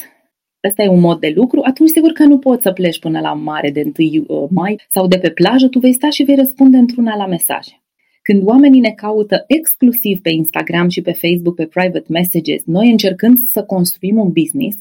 Ăsta 0.67 0.83
e 0.83 0.87
un 0.87 0.99
mod 0.99 1.19
de 1.19 1.31
lucru, 1.35 1.61
atunci 1.63 1.89
sigur 1.89 2.11
că 2.11 2.23
nu 2.23 2.37
poți 2.37 2.61
să 2.61 2.71
pleci 2.71 2.99
până 2.99 3.19
la 3.19 3.33
mare 3.33 3.71
de 3.71 3.91
1 3.99 4.25
uh, 4.27 4.49
mai 4.49 4.81
sau 4.89 5.07
de 5.07 5.17
pe 5.17 5.29
plajă, 5.29 5.67
tu 5.67 5.79
vei 5.79 5.93
sta 5.93 6.09
și 6.09 6.23
vei 6.23 6.35
răspunde 6.35 6.77
într-una 6.77 7.15
la 7.15 7.27
mesaje. 7.27 7.81
Când 8.21 8.47
oamenii 8.47 8.79
ne 8.79 8.91
caută 8.91 9.43
exclusiv 9.47 10.21
pe 10.21 10.29
Instagram 10.29 10.89
și 10.89 11.01
pe 11.01 11.11
Facebook, 11.11 11.55
pe 11.55 11.65
private 11.65 12.05
messages, 12.09 12.63
noi 12.65 12.91
încercând 12.91 13.37
să 13.37 13.63
construim 13.63 14.17
un 14.17 14.31
business, 14.31 14.77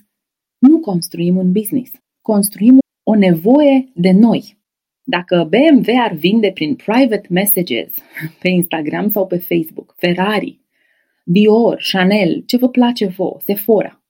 nu 0.58 0.78
construim 0.78 1.36
un 1.36 1.52
business, 1.52 1.90
construim 2.22 2.78
o 3.02 3.14
nevoie 3.14 3.88
de 3.94 4.10
noi. 4.10 4.58
Dacă 5.02 5.48
BMW 5.50 5.92
ar 6.04 6.12
vinde 6.12 6.50
prin 6.54 6.74
private 6.74 7.26
messages 7.30 7.94
pe 8.42 8.48
Instagram 8.48 9.10
sau 9.10 9.26
pe 9.26 9.36
Facebook, 9.36 9.94
Ferrari, 9.96 10.60
Dior, 11.24 11.82
Chanel, 11.92 12.42
ce 12.46 12.56
vă 12.56 12.68
place 12.68 13.06
vouă, 13.06 13.36
Sephora, 13.44 14.02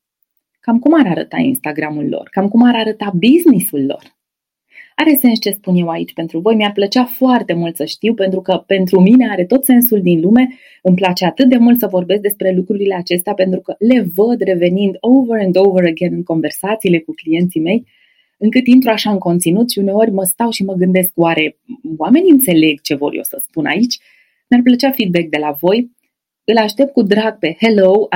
cam 0.66 0.78
cum 0.78 0.94
ar 0.94 1.06
arăta 1.06 1.37
Instagramul 1.37 2.08
lor, 2.08 2.28
cam 2.30 2.49
cum 2.49 2.62
ar 2.62 2.75
arăta 2.75 3.12
businessul 3.14 3.87
lor. 3.87 4.02
Are 4.94 5.16
sens 5.20 5.40
ce 5.40 5.50
spun 5.50 5.76
eu 5.76 5.88
aici 5.88 6.12
pentru 6.12 6.38
voi, 6.38 6.54
mi-ar 6.54 6.73
plăcea 6.73 7.04
foarte 7.04 7.52
mult 7.52 7.76
să 7.76 7.85
știu, 7.85 8.14
pentru 8.14 8.40
că 8.40 8.62
pentru 8.66 9.00
mine 9.00 9.28
are 9.30 9.44
tot 9.44 9.64
sensul 9.64 10.02
din 10.02 10.20
lume, 10.20 10.49
îmi 10.82 10.96
place 10.96 11.25
atât 11.25 11.49
de 11.49 11.56
mult 11.56 11.78
să 11.78 11.87
vorbesc 11.87 12.20
despre 12.20 12.52
lucrurile 12.52 12.94
acestea, 12.94 13.35
pentru 13.35 13.61
că 13.61 13.75
le 13.78 14.06
văd 14.14 14.40
revenind 14.40 14.96
over 15.00 15.40
and 15.40 15.56
over 15.56 15.85
again 15.85 16.12
în 16.12 16.23
conversațiile 16.23 16.99
cu 16.99 17.12
clienții 17.14 17.61
mei, 17.61 17.87
încât 18.38 18.66
intru 18.66 18.90
așa 18.90 19.11
în 19.11 19.18
conținut 19.18 19.70
și 19.70 19.78
uneori 19.78 20.11
mă 20.11 20.25
stau 20.25 20.50
și 20.50 20.64
mă 20.64 20.73
gândesc, 20.73 21.12
oare 21.14 21.58
oamenii 21.96 22.30
înțeleg 22.30 22.80
ce 22.80 22.94
vor 22.94 23.14
eu 23.14 23.23
să 23.23 23.42
spun 23.42 23.66
aici? 23.66 23.99
Mi-ar 24.49 24.62
plăcea 24.62 24.90
feedback 24.90 25.26
de 25.26 25.38
la 25.38 25.50
voi. 25.50 25.90
Îl 26.44 26.56
aștept 26.56 26.92
cu 26.92 27.02
drag 27.02 27.38
pe 27.38 27.56
hello 27.61 28.06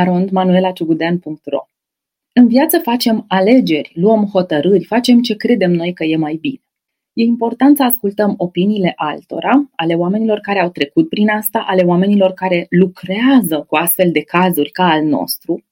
În 2.32 2.48
viață 2.48 2.78
facem 2.78 3.24
alegeri, 3.28 3.92
luăm 3.94 4.24
hotărâri, 4.24 4.84
facem 4.84 5.20
ce 5.20 5.34
credem 5.34 5.70
noi 5.70 5.92
că 5.92 6.04
e 6.04 6.16
mai 6.16 6.38
bine. 6.40 6.62
E 7.12 7.22
important 7.22 7.76
să 7.76 7.82
ascultăm 7.82 8.34
opiniile 8.36 8.92
altora, 8.96 9.70
ale 9.76 9.94
oamenilor 9.94 10.38
care 10.38 10.60
au 10.60 10.70
trecut 10.70 11.08
prin 11.08 11.28
asta, 11.28 11.64
ale 11.66 11.82
oamenilor 11.82 12.32
care 12.32 12.66
lucrează 12.68 13.64
cu 13.68 13.76
astfel 13.76 14.10
de 14.12 14.20
cazuri 14.20 14.70
ca 14.70 14.84
al 14.84 15.02
nostru 15.04 15.64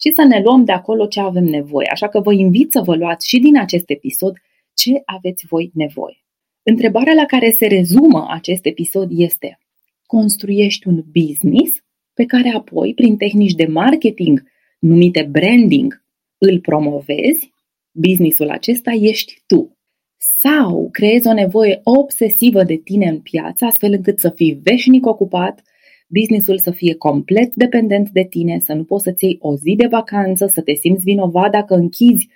și 0.00 0.12
să 0.14 0.24
ne 0.24 0.40
luăm 0.44 0.64
de 0.64 0.72
acolo 0.72 1.06
ce 1.06 1.20
avem 1.20 1.44
nevoie. 1.44 1.88
Așa 1.92 2.08
că 2.08 2.20
vă 2.20 2.32
invit 2.32 2.72
să 2.72 2.80
vă 2.80 2.96
luați 2.96 3.28
și 3.28 3.38
din 3.38 3.58
acest 3.58 3.90
episod 3.90 4.36
ce 4.74 5.02
aveți 5.04 5.46
voi 5.46 5.70
nevoie. 5.74 6.16
Întrebarea 6.62 7.14
la 7.14 7.24
care 7.24 7.50
se 7.50 7.66
rezumă 7.66 8.26
acest 8.30 8.66
episod 8.66 9.08
este 9.10 9.58
construiești 10.06 10.88
un 10.88 11.04
business 11.12 11.72
pe 12.14 12.24
care 12.24 12.48
apoi, 12.48 12.94
prin 12.94 13.16
tehnici 13.16 13.54
de 13.54 13.66
marketing 13.66 14.42
numite 14.78 15.28
branding, 15.30 16.01
îl 16.48 16.60
promovezi, 16.60 17.52
businessul 17.92 18.48
acesta 18.48 18.90
ești 18.90 19.42
tu 19.46 19.78
sau 20.16 20.88
creezi 20.90 21.28
o 21.28 21.32
nevoie 21.32 21.80
obsesivă 21.82 22.62
de 22.62 22.76
tine 22.76 23.08
în 23.08 23.20
piață, 23.20 23.64
astfel 23.64 23.92
încât 23.92 24.18
să 24.18 24.30
fii 24.30 24.60
veșnic 24.62 25.06
ocupat, 25.06 25.62
businessul 26.08 26.58
să 26.58 26.70
fie 26.70 26.94
complet 26.94 27.54
dependent 27.54 28.10
de 28.10 28.24
tine, 28.24 28.58
să 28.58 28.72
nu 28.72 28.84
poți 28.84 29.02
să-ți 29.02 29.24
iei 29.24 29.36
o 29.40 29.56
zi 29.56 29.74
de 29.76 29.86
vacanță, 29.86 30.46
să 30.52 30.60
te 30.60 30.74
simți 30.74 31.04
vinovat 31.04 31.50
dacă 31.50 31.74
închizi, 31.74 32.28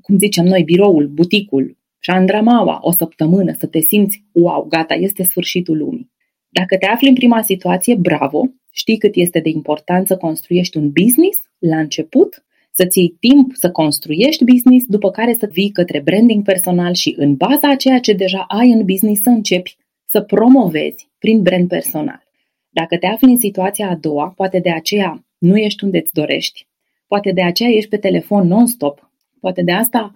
cum 0.00 0.18
zicem 0.18 0.44
noi, 0.44 0.62
biroul, 0.62 1.06
buticul, 1.08 1.76
Chandramaua, 2.00 2.78
o 2.80 2.90
săptămână, 2.90 3.52
să 3.58 3.66
te 3.66 3.80
simți, 3.80 4.24
wow, 4.32 4.66
gata, 4.68 4.94
este 4.94 5.22
sfârșitul 5.22 5.76
lumii. 5.76 6.10
Dacă 6.48 6.76
te 6.76 6.86
afli 6.86 7.08
în 7.08 7.14
prima 7.14 7.42
situație, 7.42 7.94
bravo, 7.94 8.42
știi 8.70 8.98
cât 8.98 9.14
este 9.14 9.40
de 9.40 9.48
important 9.48 10.06
să 10.06 10.16
construiești 10.16 10.76
un 10.76 10.90
business 10.90 11.38
la 11.58 11.78
început 11.78 12.44
să-ți 12.74 12.98
iei 12.98 13.16
timp 13.20 13.54
să 13.54 13.70
construiești 13.70 14.44
business, 14.44 14.84
după 14.86 15.10
care 15.10 15.36
să 15.38 15.48
vii 15.52 15.70
către 15.70 16.00
branding 16.00 16.44
personal 16.44 16.94
și 16.94 17.14
în 17.18 17.34
baza 17.34 17.68
a 17.68 17.76
ceea 17.76 17.98
ce 17.98 18.12
deja 18.12 18.44
ai 18.48 18.70
în 18.70 18.84
business 18.84 19.22
să 19.22 19.28
începi 19.28 19.76
să 20.06 20.20
promovezi 20.20 21.08
prin 21.18 21.42
brand 21.42 21.68
personal. 21.68 22.22
Dacă 22.68 22.96
te 22.96 23.06
afli 23.06 23.30
în 23.30 23.36
situația 23.36 23.88
a 23.88 23.94
doua, 23.94 24.32
poate 24.36 24.58
de 24.58 24.70
aceea 24.70 25.24
nu 25.38 25.56
ești 25.56 25.84
unde 25.84 25.98
îți 25.98 26.12
dorești, 26.12 26.66
poate 27.06 27.32
de 27.32 27.42
aceea 27.42 27.70
ești 27.70 27.88
pe 27.88 27.96
telefon 27.96 28.46
non-stop, 28.46 29.10
poate 29.40 29.62
de 29.62 29.72
asta 29.72 30.12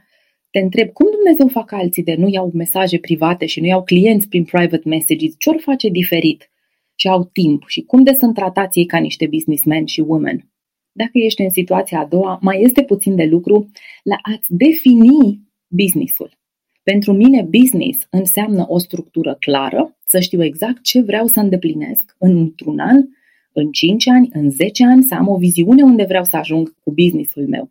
te 0.51 0.59
întreb 0.59 0.93
cum 0.93 1.07
Dumnezeu 1.11 1.49
fac 1.49 1.73
alții 1.73 2.03
de 2.03 2.15
nu 2.15 2.29
iau 2.29 2.51
mesaje 2.55 2.99
private 2.99 3.47
și 3.47 3.61
nu 3.61 3.67
iau 3.67 3.85
clienți 3.85 4.29
prin 4.29 4.45
private 4.45 4.89
messages, 4.89 5.35
ce 5.39 5.49
ori 5.49 5.59
face 5.59 5.89
diferit? 5.89 6.51
Și 6.95 7.09
au 7.09 7.25
timp? 7.25 7.65
Și 7.67 7.83
cum 7.83 8.03
de 8.03 8.17
sunt 8.19 8.35
tratați 8.35 8.79
ei 8.79 8.87
ca 8.87 8.99
niște 8.99 9.27
businessmen 9.27 9.87
și 9.87 10.01
women. 10.01 10.51
Dacă 10.97 11.11
ești 11.13 11.43
în 11.43 11.51
situația 11.51 12.01
a 12.01 12.05
doua, 12.05 12.39
mai 12.43 12.61
este 12.63 12.83
puțin 12.83 13.17
de 13.17 13.25
lucru 13.25 13.71
la 14.03 14.17
a-ți 14.23 14.55
defini 14.55 15.41
businessul. 15.69 16.39
Pentru 16.83 17.13
mine, 17.13 17.43
business 17.43 18.07
înseamnă 18.11 18.65
o 18.69 18.79
structură 18.79 19.35
clară, 19.35 19.99
să 20.05 20.21
știu 20.21 20.45
exact 20.45 20.83
ce 20.83 21.01
vreau 21.01 21.27
să 21.27 21.41
îndeplinesc 21.41 22.15
într-un 22.19 22.79
an, 22.79 23.05
în 23.53 23.71
5 23.71 24.09
ani, 24.09 24.29
în 24.33 24.51
10 24.51 24.85
ani, 24.85 25.03
să 25.03 25.15
am 25.15 25.29
o 25.29 25.37
viziune 25.37 25.83
unde 25.83 26.05
vreau 26.05 26.25
să 26.25 26.37
ajung 26.37 26.75
cu 26.81 26.93
businessul 26.93 27.47
meu. 27.49 27.71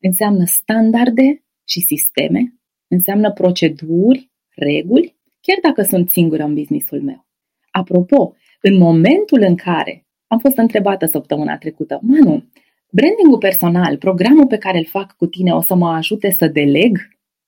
Înseamnă 0.00 0.44
standarde 0.44 1.44
și 1.64 1.80
sisteme, 1.80 2.58
înseamnă 2.88 3.32
proceduri, 3.32 4.30
reguli, 4.48 5.16
chiar 5.40 5.58
dacă 5.62 5.82
sunt 5.82 6.10
singură 6.10 6.42
în 6.42 6.54
businessul 6.54 7.02
meu. 7.02 7.26
Apropo, 7.70 8.34
în 8.60 8.76
momentul 8.76 9.40
în 9.40 9.56
care 9.56 10.06
am 10.32 10.38
fost 10.38 10.56
întrebată 10.56 11.06
săptămâna 11.06 11.56
trecută, 11.56 12.00
Manu, 12.02 12.44
brandingul 12.90 13.38
personal, 13.38 13.96
programul 13.96 14.46
pe 14.46 14.58
care 14.58 14.78
îl 14.78 14.84
fac 14.84 15.16
cu 15.16 15.26
tine 15.26 15.52
o 15.52 15.60
să 15.60 15.74
mă 15.74 15.88
ajute 15.88 16.34
să 16.36 16.46
deleg? 16.46 16.98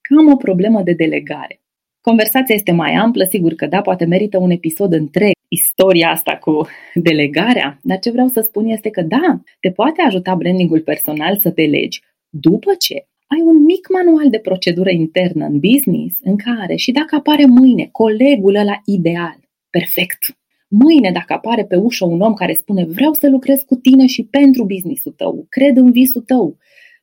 Că 0.01 0.15
am 0.19 0.33
o 0.33 0.37
problemă 0.37 0.83
de 0.83 0.93
delegare. 0.93 1.61
Conversația 2.01 2.55
este 2.55 2.73
mai 2.73 2.93
amplă, 2.93 3.25
sigur 3.25 3.53
că 3.53 3.67
da, 3.67 3.81
poate 3.81 4.05
merită 4.05 4.39
un 4.39 4.51
episod 4.51 4.93
întreg 4.93 5.33
istoria 5.49 6.11
asta 6.11 6.37
cu 6.37 6.67
delegarea, 6.95 7.79
dar 7.83 7.99
ce 7.99 8.11
vreau 8.11 8.29
să 8.29 8.45
spun 8.47 8.67
este 8.67 8.91
că 8.91 9.03
da, 9.03 9.41
te 9.61 9.71
poate 9.71 10.03
ajuta 10.03 10.35
brandingul 10.35 10.81
personal 10.81 11.39
să 11.41 11.51
delegi 11.51 12.03
după 12.29 12.75
ce 12.79 12.95
ai 13.27 13.41
un 13.45 13.65
mic 13.65 13.89
manual 13.89 14.31
de 14.31 14.39
procedură 14.39 14.91
internă 14.91 15.45
în 15.45 15.59
business 15.59 16.15
în 16.23 16.37
care 16.37 16.75
și 16.75 16.93
dacă 16.93 17.15
apare 17.15 17.45
mâine 17.47 17.89
colegul 17.93 18.55
ăla 18.55 18.81
ideal, 18.85 19.39
perfect, 19.71 20.37
Mâine, 20.75 21.11
dacă 21.11 21.33
apare 21.33 21.65
pe 21.65 21.77
ușă 21.77 22.05
un 22.05 22.21
om 22.21 22.35
care 22.35 22.53
spune 22.53 22.85
vreau 22.85 23.13
să 23.13 23.29
lucrez 23.29 23.61
cu 23.61 23.75
tine 23.75 24.07
și 24.07 24.25
pentru 24.25 24.65
businessul 24.65 25.13
tău, 25.13 25.47
cred 25.49 25.77
în 25.77 25.91
visul 25.91 26.23
tău, 26.23 26.57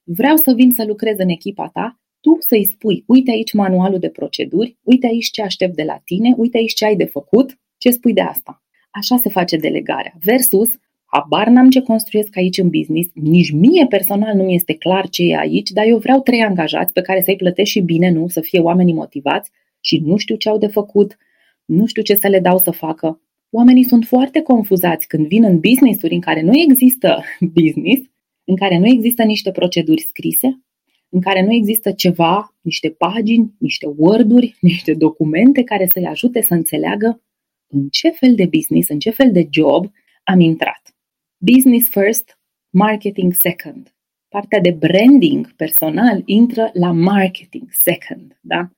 vreau 0.04 0.36
să 0.36 0.54
vin 0.54 0.72
să 0.72 0.84
lucrez 0.88 1.16
în 1.18 1.30
echipa 1.30 1.70
ta, 1.74 2.00
tu 2.20 2.38
să-i 2.40 2.66
spui, 2.66 3.04
uite 3.08 3.32
aici 3.32 3.54
manualul 3.54 4.00
de 4.00 4.10
proceduri, 4.10 4.78
uite 4.84 5.08
aici 5.08 5.30
ce 5.30 5.42
aștept 5.42 5.76
de 5.76 5.84
la 5.84 6.02
tine, 6.04 6.34
uite 6.38 6.58
aici 6.58 6.74
ce 6.74 6.86
ai 6.86 6.96
de 6.96 7.04
făcut, 7.04 7.60
ce 7.78 7.90
spui 7.90 8.14
de 8.14 8.22
asta. 8.22 8.64
Așa 8.92 9.18
se 9.18 9.30
face 9.30 9.58
delegarea. 9.58 10.14
Versus, 10.24 10.70
habar 11.06 11.48
n-am 11.48 11.70
ce 11.70 11.82
construiesc 11.82 12.38
aici 12.38 12.58
în 12.58 12.70
business, 12.70 13.10
nici 13.14 13.52
mie 13.52 13.86
personal 13.90 14.36
nu 14.36 14.44
mi 14.44 14.56
este 14.56 14.74
clar 14.74 15.10
ce 15.10 15.24
e 15.24 15.38
aici, 15.38 15.70
dar 15.70 15.86
eu 15.86 15.98
vreau 15.98 16.22
trei 16.22 16.42
angajați 16.42 16.94
pe 16.94 17.02
care 17.02 17.22
să-i 17.22 17.36
plătesc 17.36 17.70
și 17.72 17.80
bine, 17.80 18.10
nu, 18.10 18.28
să 18.28 18.42
fie 18.42 18.60
oamenii 18.60 18.94
motivați 18.94 19.52
și 19.80 20.02
nu 20.06 20.18
știu 20.18 20.36
ce 20.36 20.50
au 20.50 20.58
de 20.58 20.68
făcut, 20.68 21.18
nu 21.66 21.86
știu 21.86 22.02
ce 22.02 22.16
să 22.16 22.28
le 22.28 22.40
dau 22.40 22.58
să 22.58 22.72
facă. 22.72 23.22
Oamenii 23.52 23.84
sunt 23.84 24.06
foarte 24.06 24.42
confuzați 24.42 25.08
când 25.08 25.28
vin 25.28 25.44
în 25.44 25.60
business-uri 25.60 26.14
în 26.14 26.20
care 26.20 26.42
nu 26.42 26.52
există 26.54 27.24
business, 27.62 28.10
în 28.44 28.56
care 28.56 28.78
nu 28.78 28.88
există 28.88 29.24
niște 29.24 29.52
proceduri 29.52 30.02
scrise, 30.02 30.62
în 31.10 31.22
care 31.22 31.42
nu 31.42 31.54
există 31.54 31.92
ceva, 31.92 32.56
niște 32.62 32.90
pagini, 32.90 33.54
niște 33.60 33.88
word-uri, 33.96 34.58
niște 34.62 34.94
documente 34.94 35.64
care 35.64 35.88
să-i 35.92 36.06
ajute 36.06 36.42
să 36.42 36.54
înțeleagă 36.54 37.24
în 37.68 37.88
ce 37.90 38.10
fel 38.10 38.36
de 38.36 38.46
business, 38.46 38.90
în 38.90 39.00
ce 39.00 39.10
fel 39.10 39.32
de 39.32 39.48
job 39.50 39.92
am 40.24 40.40
intrat. 40.40 40.96
Business 41.38 41.90
first, 41.90 42.40
marketing 42.70 43.34
second. 43.34 43.94
Partea 44.28 44.60
de 44.60 44.72
branding 44.72 45.52
personal 45.52 46.22
intră 46.26 46.70
la 46.74 46.92
marketing 46.92 47.68
second. 47.72 48.40
Da? 48.42 48.72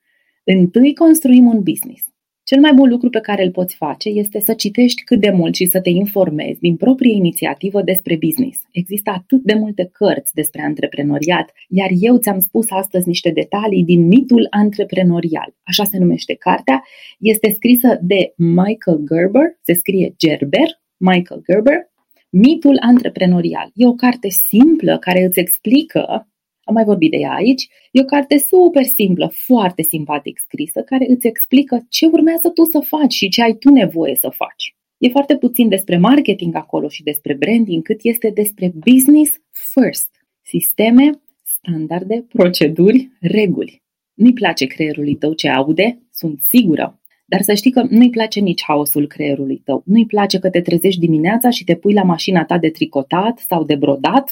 Întâi 0.44 0.94
construim 0.94 1.46
un 1.46 1.62
business. 1.62 2.11
Cel 2.44 2.60
mai 2.60 2.72
bun 2.74 2.88
lucru 2.88 3.10
pe 3.10 3.20
care 3.20 3.44
îl 3.44 3.50
poți 3.50 3.76
face 3.76 4.08
este 4.08 4.40
să 4.40 4.54
citești 4.54 5.02
cât 5.04 5.20
de 5.20 5.30
mult 5.30 5.54
și 5.54 5.66
să 5.66 5.80
te 5.80 5.90
informezi 5.90 6.60
din 6.60 6.76
proprie 6.76 7.14
inițiativă 7.14 7.82
despre 7.82 8.16
business. 8.16 8.58
Există 8.70 9.10
atât 9.10 9.42
de 9.42 9.54
multe 9.54 9.88
cărți 9.92 10.34
despre 10.34 10.62
antreprenoriat, 10.62 11.52
iar 11.68 11.90
eu 12.00 12.16
ți-am 12.16 12.40
spus 12.40 12.66
astăzi 12.70 13.08
niște 13.08 13.30
detalii 13.30 13.84
din 13.84 14.06
mitul 14.06 14.46
antreprenorial. 14.50 15.54
Așa 15.62 15.84
se 15.84 15.98
numește 15.98 16.34
cartea. 16.34 16.82
Este 17.18 17.52
scrisă 17.54 17.98
de 18.00 18.32
Michael 18.36 19.00
Gerber, 19.12 19.58
se 19.62 19.72
scrie 19.72 20.14
Gerber, 20.18 20.80
Michael 20.96 21.42
Gerber, 21.50 21.90
Mitul 22.34 22.76
antreprenorial. 22.80 23.70
E 23.74 23.86
o 23.86 23.94
carte 23.94 24.28
simplă 24.28 24.98
care 24.98 25.24
îți 25.24 25.38
explică 25.38 26.31
am 26.64 26.74
mai 26.74 26.84
vorbit 26.84 27.10
de 27.10 27.16
ea 27.16 27.32
aici. 27.32 27.68
E 27.90 28.00
o 28.00 28.04
carte 28.04 28.38
super 28.38 28.84
simplă, 28.84 29.32
foarte 29.34 29.82
simpatic 29.82 30.38
scrisă, 30.38 30.82
care 30.82 31.06
îți 31.08 31.26
explică 31.26 31.86
ce 31.88 32.06
urmează 32.06 32.48
tu 32.48 32.64
să 32.64 32.80
faci 32.80 33.12
și 33.12 33.28
ce 33.28 33.42
ai 33.42 33.54
tu 33.54 33.70
nevoie 33.70 34.14
să 34.14 34.28
faci. 34.28 34.76
E 34.98 35.08
foarte 35.08 35.36
puțin 35.36 35.68
despre 35.68 35.98
marketing 35.98 36.54
acolo 36.54 36.88
și 36.88 37.02
despre 37.02 37.34
branding, 37.34 37.82
cât 37.82 38.00
este 38.02 38.30
despre 38.30 38.72
business 38.74 39.32
first. 39.50 40.10
Sisteme, 40.42 41.10
standarde, 41.42 42.26
proceduri, 42.28 43.10
reguli. 43.20 43.82
Nu-i 44.14 44.32
place 44.32 44.66
creierului 44.66 45.14
tău 45.14 45.32
ce 45.32 45.48
aude, 45.48 46.02
sunt 46.10 46.40
sigură, 46.48 47.00
dar 47.26 47.40
să 47.40 47.54
știi 47.54 47.70
că 47.70 47.86
nu-i 47.90 48.10
place 48.10 48.40
nici 48.40 48.62
haosul 48.66 49.06
creierului 49.06 49.62
tău. 49.64 49.82
Nu-i 49.84 50.06
place 50.06 50.38
că 50.38 50.50
te 50.50 50.60
trezești 50.60 51.00
dimineața 51.00 51.50
și 51.50 51.64
te 51.64 51.76
pui 51.76 51.92
la 51.92 52.02
mașina 52.02 52.44
ta 52.44 52.58
de 52.58 52.70
tricotat 52.70 53.38
sau 53.38 53.64
de 53.64 53.74
brodat 53.74 54.30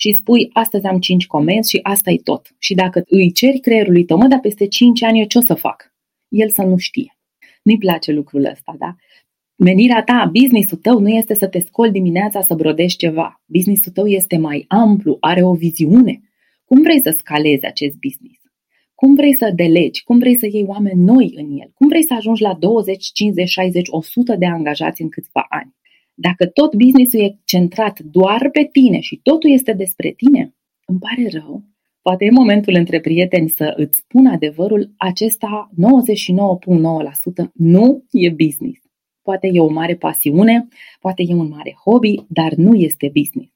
și 0.00 0.12
spui, 0.12 0.50
astăzi 0.52 0.86
am 0.86 0.98
5 0.98 1.26
comenzi 1.26 1.70
și 1.70 1.80
asta 1.82 2.10
e 2.10 2.16
tot. 2.16 2.54
Și 2.58 2.74
dacă 2.74 3.04
îi 3.06 3.32
ceri 3.32 3.58
creierului 3.58 4.04
tău, 4.04 4.18
mă, 4.18 4.26
dar 4.26 4.40
peste 4.40 4.66
5 4.66 5.02
ani 5.02 5.18
eu 5.18 5.26
ce 5.26 5.38
o 5.38 5.40
să 5.40 5.54
fac? 5.54 5.94
El 6.28 6.50
să 6.50 6.62
nu 6.62 6.76
știe. 6.76 7.18
Nu-i 7.62 7.78
place 7.78 8.12
lucrul 8.12 8.44
ăsta, 8.44 8.74
da? 8.78 8.96
Menirea 9.56 10.02
ta, 10.02 10.30
businessul 10.32 10.78
tău 10.78 10.98
nu 10.98 11.08
este 11.08 11.34
să 11.34 11.48
te 11.48 11.58
scoli 11.58 11.90
dimineața 11.90 12.40
să 12.40 12.54
brodești 12.54 12.98
ceva. 12.98 13.42
Businessul 13.46 13.92
tău 13.92 14.06
este 14.06 14.36
mai 14.36 14.64
amplu, 14.68 15.16
are 15.20 15.42
o 15.42 15.54
viziune. 15.54 16.20
Cum 16.64 16.82
vrei 16.82 17.00
să 17.02 17.14
scalezi 17.18 17.64
acest 17.64 17.96
business? 17.98 18.40
Cum 18.94 19.14
vrei 19.14 19.36
să 19.36 19.52
delegi? 19.54 20.02
Cum 20.02 20.18
vrei 20.18 20.38
să 20.38 20.46
iei 20.46 20.64
oameni 20.66 21.00
noi 21.00 21.32
în 21.36 21.58
el? 21.58 21.70
Cum 21.74 21.88
vrei 21.88 22.04
să 22.04 22.14
ajungi 22.14 22.42
la 22.42 22.54
20, 22.54 23.10
50, 23.12 23.48
60, 23.48 23.88
100 23.90 24.36
de 24.36 24.46
angajați 24.46 25.02
în 25.02 25.08
câțiva 25.08 25.46
ani? 25.48 25.74
Dacă 26.26 26.46
tot 26.46 26.74
businessul 26.74 27.20
e 27.20 27.38
centrat 27.44 28.00
doar 28.00 28.50
pe 28.50 28.68
tine 28.72 29.00
și 29.00 29.20
totul 29.22 29.50
este 29.50 29.72
despre 29.72 30.10
tine, 30.10 30.54
îmi 30.86 30.98
pare 30.98 31.28
rău, 31.32 31.64
poate 32.02 32.24
e 32.24 32.30
momentul 32.30 32.74
între 32.74 33.00
prieteni 33.00 33.48
să 33.48 33.72
îți 33.76 33.98
spun 33.98 34.26
adevărul, 34.26 34.92
acesta 34.96 35.70
99,9% 37.44 37.50
nu 37.52 38.04
e 38.10 38.30
business. 38.30 38.80
Poate 39.22 39.50
e 39.52 39.60
o 39.60 39.68
mare 39.68 39.94
pasiune, 39.96 40.68
poate 41.00 41.22
e 41.26 41.34
un 41.34 41.48
mare 41.48 41.74
hobby, 41.84 42.14
dar 42.28 42.52
nu 42.52 42.74
este 42.74 43.10
business. 43.14 43.52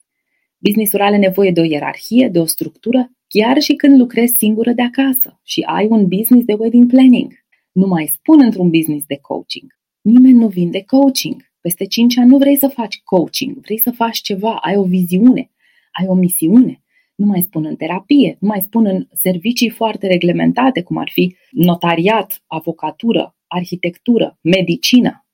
Businessul 0.59 1.00
are 1.00 1.16
nevoie 1.16 1.50
de 1.50 1.61
o 1.61 1.64
ierarhie, 1.64 2.28
de 2.28 2.38
o 2.38 2.44
structură, 2.44 3.11
chiar 3.28 3.61
și 3.61 3.75
când 3.75 3.99
lucrezi 3.99 4.35
singură 4.37 4.73
de 4.73 4.83
acasă 4.83 5.40
și 5.42 5.61
ai 5.61 5.87
un 5.90 6.09
business 6.09 6.44
de 6.44 6.52
wedding 6.59 6.90
planning. 6.90 7.33
Nu 7.73 7.87
mai 7.87 8.06
spun 8.06 8.40
într-un 8.40 8.71
business 8.71 9.06
de 9.06 9.18
coaching. 9.21 9.73
Nimeni 10.00 10.38
nu 10.38 10.49
vinde 10.49 10.83
coaching. 10.83 11.52
Peste 11.64 11.85
5 11.87 12.18
ani 12.18 12.28
nu 12.28 12.38
vrei 12.38 12.56
să 12.56 12.68
faci 12.68 13.00
coaching, 13.04 13.61
vrei 13.61 13.78
să 13.78 13.90
faci 13.90 14.21
ceva, 14.21 14.56
ai 14.56 14.76
o 14.76 14.83
viziune, 14.83 15.50
ai 15.92 16.06
o 16.06 16.14
misiune. 16.14 16.83
Nu 17.14 17.26
mai 17.26 17.40
spun 17.40 17.64
în 17.64 17.76
terapie, 17.76 18.37
nu 18.40 18.49
mai 18.49 18.61
spun 18.61 18.87
în 18.87 19.06
servicii 19.12 19.68
foarte 19.68 20.06
reglementate, 20.06 20.83
cum 20.83 20.97
ar 20.97 21.09
fi 21.12 21.37
notariat, 21.50 22.42
avocatură, 22.47 23.37
arhitectură, 23.47 24.38
medicină. 24.40 25.26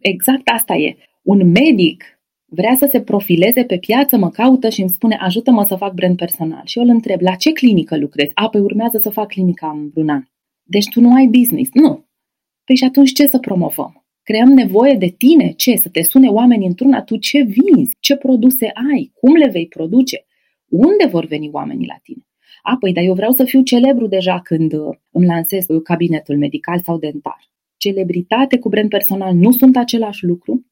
Exact 0.00 0.48
asta 0.48 0.74
e. 0.74 0.96
Un 1.22 1.50
medic 1.50 2.04
vrea 2.44 2.74
să 2.78 2.88
se 2.90 3.00
profileze 3.00 3.64
pe 3.64 3.78
piață, 3.78 4.16
mă 4.16 4.30
caută 4.30 4.68
și 4.68 4.80
îmi 4.80 4.90
spune 4.90 5.16
ajută-mă 5.20 5.64
să 5.68 5.76
fac 5.76 5.94
brand 5.94 6.16
personal. 6.16 6.62
Și 6.64 6.78
eu 6.78 6.84
îl 6.84 6.90
întreb, 6.90 7.20
la 7.20 7.34
ce 7.34 7.52
clinică 7.52 7.98
lucrezi? 7.98 8.30
A, 8.34 8.48
păi 8.48 8.60
urmează 8.60 8.98
să 8.98 9.10
fac 9.10 9.28
clinica 9.28 9.70
în 9.70 9.88
vreun 9.88 10.08
an. 10.08 10.22
Deci 10.62 10.88
tu 10.88 11.00
nu 11.00 11.14
ai 11.14 11.26
business. 11.26 11.70
Nu. 11.72 12.06
Păi 12.64 12.76
și 12.76 12.84
atunci 12.84 13.12
ce 13.12 13.26
să 13.26 13.38
promovăm? 13.38 13.97
Creăm 14.28 14.48
nevoie 14.48 14.94
de 14.94 15.06
tine? 15.06 15.52
Ce? 15.52 15.76
Să 15.76 15.88
te 15.88 16.02
sune 16.02 16.28
oamenii 16.28 16.66
într-una? 16.66 17.02
Tu 17.02 17.16
ce 17.16 17.42
vinzi? 17.42 17.96
Ce 18.00 18.16
produse 18.16 18.70
ai? 18.92 19.12
Cum 19.14 19.34
le 19.34 19.48
vei 19.48 19.68
produce? 19.68 20.26
Unde 20.68 21.06
vor 21.06 21.24
veni 21.24 21.48
oamenii 21.52 21.86
la 21.86 21.98
tine? 22.02 22.26
A, 22.62 22.76
păi, 22.80 22.92
dar 22.92 23.04
eu 23.04 23.14
vreau 23.14 23.30
să 23.30 23.44
fiu 23.44 23.62
celebru 23.62 24.06
deja 24.06 24.40
când 24.40 24.72
uh, 24.72 24.96
îmi 25.10 25.26
lansez 25.26 25.66
cabinetul 25.82 26.36
medical 26.38 26.80
sau 26.84 26.98
dentar. 26.98 27.50
Celebritate 27.76 28.58
cu 28.58 28.68
brand 28.68 28.88
personal 28.88 29.34
nu 29.34 29.52
sunt 29.52 29.76
același 29.76 30.24
lucru. 30.24 30.66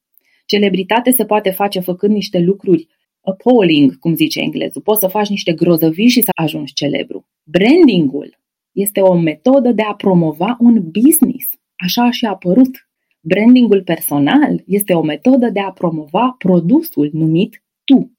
Celebritate 0.45 1.11
se 1.11 1.25
poate 1.25 1.49
face 1.49 1.79
făcând 1.79 2.13
niște 2.13 2.39
lucruri 2.39 2.87
appalling, 3.21 3.99
cum 3.99 4.15
zice 4.15 4.39
englezul. 4.39 4.81
Poți 4.81 4.99
să 4.99 5.07
faci 5.07 5.29
niște 5.29 5.53
grozăvii 5.53 6.09
și 6.09 6.21
să 6.21 6.31
ajungi 6.35 6.73
celebru. 6.73 7.27
Brandingul 7.43 8.39
este 8.71 9.01
o 9.01 9.17
metodă 9.19 9.71
de 9.71 9.81
a 9.81 9.93
promova 9.93 10.57
un 10.59 10.83
business. 10.91 11.45
Așa 11.75 12.03
a 12.03 12.11
și 12.11 12.25
apărut. 12.25 12.86
Brandingul 13.27 13.83
personal 13.83 14.63
este 14.65 14.93
o 14.93 15.01
metodă 15.01 15.49
de 15.49 15.59
a 15.59 15.71
promova 15.71 16.35
produsul 16.37 17.09
numit 17.13 17.63
tu. 17.83 18.11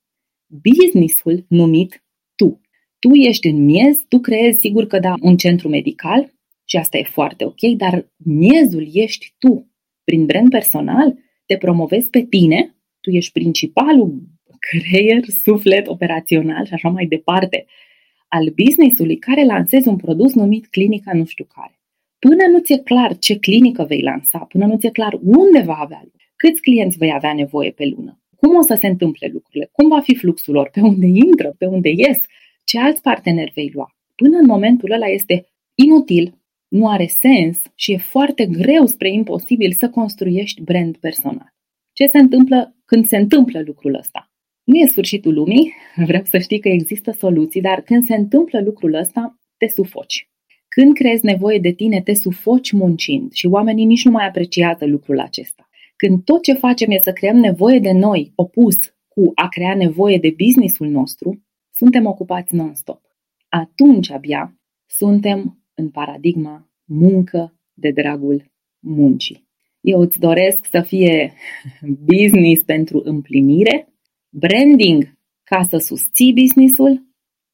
Businessul 0.47 1.45
numit 1.49 2.05
tu. 2.35 2.61
Tu 2.99 3.15
ești 3.15 3.49
în 3.49 3.65
miez, 3.65 4.05
tu 4.09 4.19
creezi 4.19 4.59
sigur 4.59 4.87
că 4.87 4.99
da 4.99 5.15
un 5.21 5.37
centru 5.37 5.69
medical 5.69 6.33
și 6.65 6.77
asta 6.77 6.99
e 6.99 7.03
foarte 7.03 7.45
ok, 7.45 7.61
dar 7.77 8.13
miezul 8.17 8.89
ești 8.93 9.35
tu. 9.39 9.71
Prin 10.05 10.27
brand 10.27 10.51
personal 10.51 11.19
te 11.47 11.57
promovezi 11.57 12.11
pe 12.11 12.23
tine, 12.23 12.77
tu 13.01 13.11
ești 13.11 13.33
principalul 13.33 14.23
creier, 14.59 15.25
suflet 15.43 15.87
operațional 15.87 16.65
și 16.65 16.73
așa 16.73 16.89
mai 16.89 17.07
departe 17.07 17.67
al 18.29 18.53
businessului 18.65 19.17
care 19.17 19.45
lansezi 19.45 19.89
un 19.89 19.97
produs 19.97 20.35
numit 20.35 20.67
clinica 20.67 21.13
nu 21.15 21.25
știu 21.25 21.45
care. 21.45 21.78
Până 22.19 22.47
nu 22.51 22.59
ți-e 22.59 22.79
clar 22.79 23.19
ce 23.19 23.39
clinică 23.39 23.85
vei 23.85 24.03
lansa, 24.03 24.39
până 24.39 24.67
nu 24.67 24.77
ți-e 24.77 24.91
clar 24.91 25.19
unde 25.23 25.61
va 25.61 25.75
avea 25.75 26.01
loc, 26.03 26.15
câți 26.37 26.61
clienți 26.61 26.99
vei 26.99 27.13
avea 27.13 27.35
nevoie 27.35 27.71
pe 27.71 27.85
lună, 27.97 28.21
cum 28.37 28.57
o 28.57 28.63
să 28.63 28.77
se 28.81 28.87
întâmple 28.87 29.31
lucrurile, 29.33 29.69
cum 29.73 29.89
va 29.89 30.01
fi 30.01 30.15
fluxul 30.15 30.55
lor, 30.55 30.71
pe 30.73 30.81
unde 30.81 31.07
intră, 31.07 31.55
pe 31.59 31.67
unde 31.67 31.89
ies, 31.89 32.23
ce 32.65 32.79
alți 32.79 33.03
parteneri 33.03 33.53
vei 33.55 33.71
lua. 33.75 33.95
Până 34.15 34.39
în 34.39 34.47
momentul 34.47 34.91
ăla 34.91 35.07
este 35.07 35.47
inutil 35.75 36.39
nu 36.69 36.89
are 36.89 37.07
sens 37.07 37.59
și 37.75 37.93
e 37.93 37.97
foarte 37.97 38.47
greu 38.47 38.87
spre 38.87 39.13
imposibil 39.13 39.73
să 39.73 39.91
construiești 39.91 40.63
brand 40.63 40.97
personal. 40.97 41.55
Ce 41.93 42.07
se 42.07 42.19
întâmplă 42.19 42.77
când 42.85 43.07
se 43.07 43.17
întâmplă 43.17 43.63
lucrul 43.67 43.95
ăsta? 43.95 44.31
Nu 44.65 44.75
e 44.75 44.87
sfârșitul 44.87 45.35
lumii, 45.35 45.73
vreau 46.07 46.23
să 46.25 46.39
știi 46.39 46.59
că 46.59 46.69
există 46.69 47.11
soluții, 47.11 47.61
dar 47.61 47.81
când 47.81 48.05
se 48.05 48.15
întâmplă 48.15 48.61
lucrul 48.61 48.95
ăsta, 48.95 49.39
te 49.57 49.69
sufoci. 49.69 50.29
Când 50.81 50.95
crezi 50.95 51.25
nevoie 51.25 51.59
de 51.59 51.71
tine, 51.71 52.03
te 52.03 52.15
sufoci 52.15 52.73
muncind 52.73 53.33
și 53.33 53.47
oamenii 53.47 53.85
nici 53.85 54.05
nu 54.05 54.11
mai 54.11 54.27
apreciază 54.27 54.87
lucrul 54.87 55.21
acesta. 55.21 55.69
Când 55.97 56.25
tot 56.25 56.43
ce 56.43 56.53
facem 56.53 56.91
e 56.91 56.99
să 57.01 57.13
creăm 57.13 57.37
nevoie 57.37 57.79
de 57.79 57.93
noi, 57.93 58.33
opus 58.35 58.77
cu 59.09 59.33
a 59.35 59.49
crea 59.49 59.75
nevoie 59.75 60.19
de 60.19 60.35
businessul 60.45 60.89
nostru, 60.89 61.43
suntem 61.71 62.07
ocupați 62.07 62.55
non-stop. 62.55 63.01
Atunci 63.49 64.11
abia 64.11 64.59
suntem 64.87 65.65
în 65.75 65.91
paradigma 65.91 66.71
muncă 66.85 67.59
de 67.73 67.91
dragul 67.91 68.53
muncii. 68.79 69.49
Eu 69.81 70.01
îți 70.01 70.19
doresc 70.19 70.67
să 70.71 70.81
fie 70.81 71.33
business 72.13 72.63
pentru 72.63 73.01
împlinire, 73.05 73.95
branding 74.29 75.19
ca 75.45 75.63
să 75.63 75.77
susții 75.77 76.33
businessul, 76.33 77.07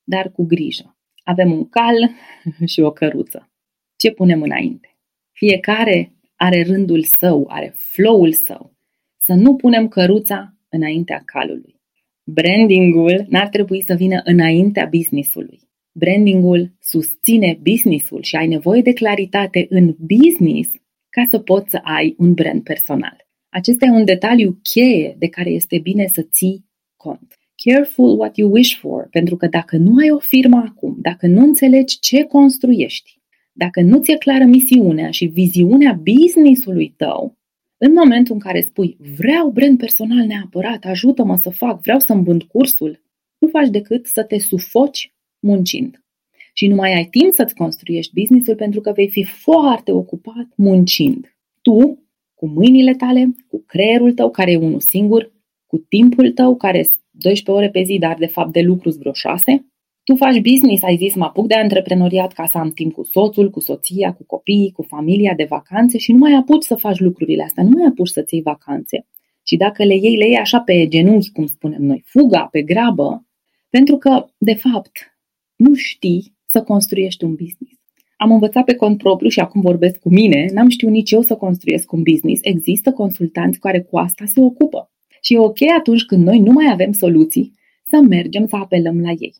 dar 0.02 0.32
cu 0.32 0.44
grijă. 0.44 0.93
Avem 1.24 1.52
un 1.52 1.68
cal 1.68 2.10
și 2.72 2.80
o 2.80 2.90
căruță. 2.90 3.50
Ce 3.96 4.10
punem 4.10 4.42
înainte? 4.42 4.96
Fiecare 5.32 6.12
are 6.36 6.62
rândul 6.62 7.02
său, 7.02 7.46
are 7.48 7.72
flow-ul 7.76 8.32
său. 8.32 8.74
Să 9.18 9.32
nu 9.32 9.56
punem 9.56 9.88
căruța 9.88 10.54
înaintea 10.68 11.22
calului. 11.24 11.80
Brandingul 12.24 13.26
n-ar 13.28 13.48
trebui 13.48 13.82
să 13.82 13.94
vină 13.94 14.20
înaintea 14.24 14.86
businessului 14.86 15.64
brandingul 15.94 16.72
susține 16.80 17.58
businessul 17.62 18.22
și 18.22 18.36
ai 18.36 18.46
nevoie 18.46 18.82
de 18.82 18.92
claritate 18.92 19.66
în 19.68 19.96
business 19.98 20.70
ca 21.08 21.26
să 21.30 21.38
poți 21.38 21.70
să 21.70 21.80
ai 21.82 22.14
un 22.18 22.32
brand 22.32 22.62
personal. 22.62 23.16
Acesta 23.48 23.86
e 23.86 23.90
un 23.90 24.04
detaliu 24.04 24.58
cheie 24.62 25.14
de 25.18 25.28
care 25.28 25.50
este 25.50 25.78
bine 25.78 26.06
să 26.06 26.22
ții 26.22 26.64
cont. 26.96 27.38
Careful 27.56 28.18
what 28.18 28.36
you 28.36 28.50
wish 28.50 28.78
for, 28.78 29.08
pentru 29.10 29.36
că 29.36 29.46
dacă 29.46 29.76
nu 29.76 29.96
ai 29.96 30.10
o 30.10 30.18
firmă 30.18 30.56
acum, 30.66 30.96
dacă 31.00 31.26
nu 31.26 31.42
înțelegi 31.42 31.98
ce 31.98 32.22
construiești, 32.22 33.18
dacă 33.52 33.80
nu 33.80 34.00
ți-e 34.00 34.16
clară 34.16 34.44
misiunea 34.44 35.10
și 35.10 35.24
viziunea 35.24 36.00
businessului 36.02 36.94
tău, 36.96 37.38
în 37.76 37.92
momentul 37.92 38.34
în 38.34 38.40
care 38.40 38.60
spui 38.60 38.96
vreau 39.16 39.50
brand 39.50 39.78
personal 39.78 40.26
neapărat, 40.26 40.84
ajută-mă 40.84 41.36
să 41.42 41.50
fac, 41.50 41.80
vreau 41.80 41.98
să-mi 41.98 42.24
vând 42.24 42.42
cursul, 42.42 43.02
nu 43.38 43.48
faci 43.48 43.68
decât 43.68 44.06
să 44.06 44.22
te 44.22 44.38
sufoci 44.38 45.14
muncind. 45.38 46.04
Și 46.52 46.66
nu 46.66 46.74
mai 46.74 46.94
ai 46.94 47.04
timp 47.04 47.34
să-ți 47.34 47.54
construiești 47.54 48.20
businessul 48.20 48.54
pentru 48.54 48.80
că 48.80 48.92
vei 48.92 49.08
fi 49.08 49.24
foarte 49.24 49.92
ocupat 49.92 50.46
muncind. 50.56 51.36
Tu, 51.62 52.04
cu 52.34 52.46
mâinile 52.46 52.94
tale, 52.94 53.34
cu 53.48 53.62
creierul 53.66 54.12
tău, 54.12 54.30
care 54.30 54.50
e 54.50 54.56
unul 54.56 54.80
singur, 54.80 55.32
cu 55.66 55.78
timpul 55.78 56.32
tău, 56.32 56.56
care 56.56 56.78
e 56.78 56.90
12 57.18 57.50
ore 57.50 57.70
pe 57.70 57.82
zi, 57.82 57.98
dar 57.98 58.16
de 58.18 58.26
fapt 58.26 58.52
de 58.52 58.60
lucru 58.60 58.90
vreo 58.90 59.12
6, 59.12 59.66
tu 60.04 60.16
faci 60.16 60.40
business, 60.40 60.82
ai 60.82 60.96
zis, 60.96 61.14
mă 61.14 61.24
apuc 61.24 61.46
de 61.46 61.54
antreprenoriat 61.54 62.32
ca 62.32 62.46
să 62.46 62.58
am 62.58 62.70
timp 62.70 62.92
cu 62.92 63.04
soțul, 63.04 63.50
cu 63.50 63.60
soția, 63.60 64.12
cu 64.12 64.24
copiii, 64.26 64.72
cu 64.72 64.82
familia, 64.82 65.34
de 65.34 65.46
vacanțe 65.48 65.98
și 65.98 66.12
nu 66.12 66.18
mai 66.18 66.32
apuci 66.32 66.62
să 66.62 66.74
faci 66.74 66.98
lucrurile 66.98 67.42
astea, 67.42 67.62
nu 67.62 67.70
mai 67.70 67.86
apuci 67.88 68.08
să-ți 68.08 68.34
iei 68.34 68.42
vacanțe. 68.42 69.06
Și 69.46 69.56
dacă 69.56 69.84
le 69.84 69.94
iei, 69.94 70.16
le 70.16 70.26
iei 70.26 70.36
așa 70.36 70.60
pe 70.60 70.88
genunchi, 70.88 71.32
cum 71.32 71.46
spunem 71.46 71.82
noi, 71.82 72.02
fuga, 72.06 72.48
pe 72.50 72.62
grabă, 72.62 73.26
pentru 73.70 73.96
că, 73.96 74.26
de 74.38 74.54
fapt, 74.54 75.18
nu 75.56 75.74
știi 75.74 76.36
să 76.46 76.62
construiești 76.62 77.24
un 77.24 77.34
business. 77.34 77.80
Am 78.16 78.32
învățat 78.32 78.64
pe 78.64 78.74
cont 78.74 78.98
propriu 78.98 79.28
și 79.28 79.40
acum 79.40 79.60
vorbesc 79.60 79.98
cu 79.98 80.08
mine, 80.08 80.48
n-am 80.52 80.68
știut 80.68 80.90
nici 80.90 81.10
eu 81.10 81.22
să 81.22 81.36
construiesc 81.36 81.92
un 81.92 82.02
business. 82.02 82.40
Există 82.44 82.92
consultanți 82.92 83.58
care 83.58 83.82
cu 83.82 83.98
asta 83.98 84.24
se 84.24 84.40
ocupă. 84.40 84.93
Și 85.24 85.34
e 85.34 85.38
ok 85.38 85.62
atunci 85.78 86.04
când 86.04 86.24
noi 86.24 86.38
nu 86.38 86.52
mai 86.52 86.66
avem 86.70 86.92
soluții 86.92 87.52
să 87.86 88.00
mergem 88.00 88.46
să 88.46 88.56
apelăm 88.56 89.00
la 89.00 89.10
ei. 89.10 89.34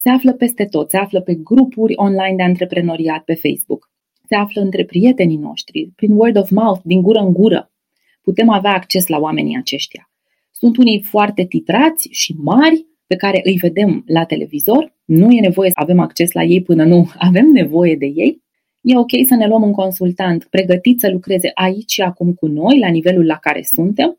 Se 0.00 0.08
află 0.08 0.32
peste 0.32 0.64
tot, 0.64 0.90
se 0.90 0.96
află 0.96 1.20
pe 1.20 1.34
grupuri 1.34 1.94
online 1.96 2.34
de 2.36 2.42
antreprenoriat 2.42 3.24
pe 3.24 3.34
Facebook, 3.34 3.90
se 4.28 4.34
află 4.34 4.60
între 4.60 4.84
prietenii 4.84 5.36
noștri, 5.36 5.90
prin 5.96 6.12
word 6.12 6.36
of 6.36 6.50
mouth, 6.50 6.80
din 6.84 7.02
gură 7.02 7.18
în 7.18 7.32
gură. 7.32 7.70
Putem 8.22 8.48
avea 8.48 8.72
acces 8.72 9.06
la 9.06 9.18
oamenii 9.18 9.56
aceștia. 9.56 10.10
Sunt 10.50 10.76
unii 10.76 11.02
foarte 11.02 11.44
titrați 11.44 12.08
și 12.10 12.34
mari 12.38 12.86
pe 13.06 13.16
care 13.16 13.40
îi 13.44 13.56
vedem 13.56 14.04
la 14.06 14.24
televizor. 14.24 14.94
Nu 15.04 15.30
e 15.30 15.40
nevoie 15.40 15.70
să 15.70 15.80
avem 15.80 15.98
acces 15.98 16.32
la 16.32 16.42
ei 16.42 16.62
până 16.62 16.84
nu 16.84 17.10
avem 17.28 17.46
nevoie 17.46 17.96
de 17.96 18.06
ei. 18.06 18.42
E 18.80 18.98
ok 18.98 19.10
să 19.26 19.34
ne 19.34 19.46
luăm 19.46 19.62
un 19.62 19.72
consultant 19.72 20.44
pregătit 20.50 21.00
să 21.00 21.10
lucreze 21.10 21.50
aici 21.54 21.90
și 21.90 22.02
acum 22.02 22.32
cu 22.32 22.46
noi, 22.46 22.78
la 22.78 22.88
nivelul 22.88 23.26
la 23.26 23.36
care 23.36 23.62
suntem. 23.62 24.18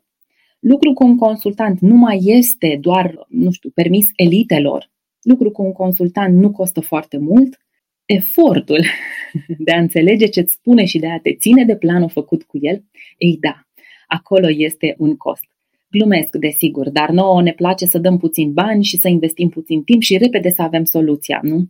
Lucru 0.58 0.92
cu 0.92 1.04
un 1.04 1.16
consultant 1.16 1.80
nu 1.80 1.94
mai 1.94 2.20
este 2.22 2.78
doar, 2.80 3.26
nu 3.28 3.50
știu, 3.50 3.70
permis 3.70 4.06
elitelor. 4.16 4.90
Lucru 5.22 5.50
cu 5.50 5.62
un 5.62 5.72
consultant 5.72 6.34
nu 6.34 6.50
costă 6.50 6.80
foarte 6.80 7.18
mult. 7.18 7.58
Efortul 8.04 8.84
de 9.66 9.72
a 9.72 9.80
înțelege 9.80 10.26
ce-ți 10.26 10.52
spune 10.52 10.84
și 10.84 10.98
de 10.98 11.08
a 11.08 11.18
te 11.18 11.34
ține 11.34 11.64
de 11.64 11.76
planul 11.76 12.08
făcut 12.08 12.42
cu 12.42 12.58
el, 12.60 12.84
ei 13.16 13.36
da, 13.40 13.62
acolo 14.06 14.46
este 14.50 14.94
un 14.98 15.16
cost. 15.16 15.44
Glumesc, 15.90 16.36
desigur, 16.36 16.90
dar 16.90 17.10
nouă 17.10 17.42
ne 17.42 17.52
place 17.52 17.86
să 17.86 17.98
dăm 17.98 18.18
puțin 18.18 18.52
bani 18.52 18.84
și 18.84 18.96
să 18.96 19.08
investim 19.08 19.48
puțin 19.48 19.82
timp 19.82 20.02
și 20.02 20.16
repede 20.16 20.50
să 20.50 20.62
avem 20.62 20.84
soluția, 20.84 21.40
nu? 21.42 21.66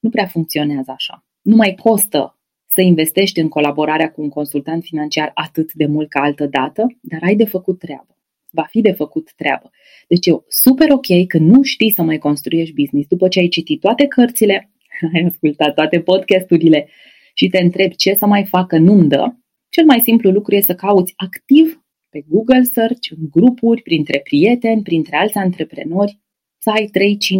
Nu 0.00 0.10
prea 0.10 0.26
funcționează 0.26 0.90
așa. 0.90 1.24
Nu 1.42 1.56
mai 1.56 1.74
costă 1.74 2.38
să 2.66 2.80
investești 2.80 3.40
în 3.40 3.48
colaborarea 3.48 4.10
cu 4.10 4.22
un 4.22 4.28
consultant 4.28 4.82
financiar 4.82 5.30
atât 5.34 5.72
de 5.72 5.86
mult 5.86 6.08
ca 6.08 6.20
altă 6.20 6.46
dată, 6.46 6.86
dar 7.00 7.20
ai 7.22 7.36
de 7.36 7.44
făcut 7.44 7.78
treabă. 7.78 8.11
Va 8.54 8.66
fi 8.70 8.80
de 8.80 8.92
făcut 8.92 9.32
treabă. 9.36 9.70
Deci 10.08 10.26
e 10.26 10.32
super 10.48 10.90
ok 10.90 11.26
că 11.26 11.38
nu 11.38 11.62
știi 11.62 11.92
să 11.94 12.02
mai 12.02 12.18
construiești 12.18 12.74
business 12.74 13.08
după 13.08 13.28
ce 13.28 13.38
ai 13.38 13.48
citit 13.48 13.80
toate 13.80 14.06
cărțile, 14.06 14.70
ai 15.14 15.22
ascultat 15.30 15.74
toate 15.74 16.00
podcasturile 16.00 16.88
și 17.34 17.48
te 17.48 17.62
întrebi 17.62 17.96
ce 17.96 18.16
să 18.18 18.26
mai 18.26 18.44
facă, 18.44 18.78
nu-mi 18.78 19.08
dă, 19.08 19.34
cel 19.68 19.84
mai 19.84 20.00
simplu 20.00 20.30
lucru 20.30 20.54
este 20.54 20.72
să 20.72 20.78
cauți 20.78 21.12
activ 21.16 21.82
pe 22.08 22.24
Google 22.28 22.62
Search, 22.62 23.10
în 23.10 23.28
grupuri, 23.30 23.82
printre 23.82 24.20
prieteni, 24.24 24.82
printre 24.82 25.16
alți 25.16 25.36
antreprenori, 25.36 26.20
să 26.58 26.70
ai 26.70 26.90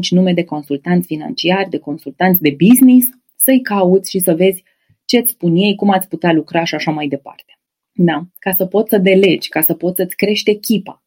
3-5 0.06 0.08
nume 0.08 0.32
de 0.32 0.44
consultanți 0.44 1.06
financiari, 1.06 1.70
de 1.70 1.78
consultanți 1.78 2.40
de 2.40 2.56
business, 2.68 3.06
să-i 3.36 3.60
cauți 3.60 4.10
și 4.10 4.18
să 4.18 4.34
vezi 4.34 4.62
ce 5.04 5.18
îți 5.18 5.30
spun 5.30 5.56
ei, 5.56 5.74
cum 5.74 5.90
ați 5.90 6.08
putea 6.08 6.32
lucra 6.32 6.64
și 6.64 6.74
așa 6.74 6.90
mai 6.90 7.08
departe. 7.08 7.58
Da, 7.92 8.22
ca 8.38 8.52
să 8.52 8.66
poți 8.66 8.90
să 8.90 8.98
delegi, 8.98 9.48
ca 9.48 9.60
să 9.60 9.74
poți 9.74 9.96
să-ți 9.96 10.16
crești 10.16 10.50
echipa, 10.50 11.01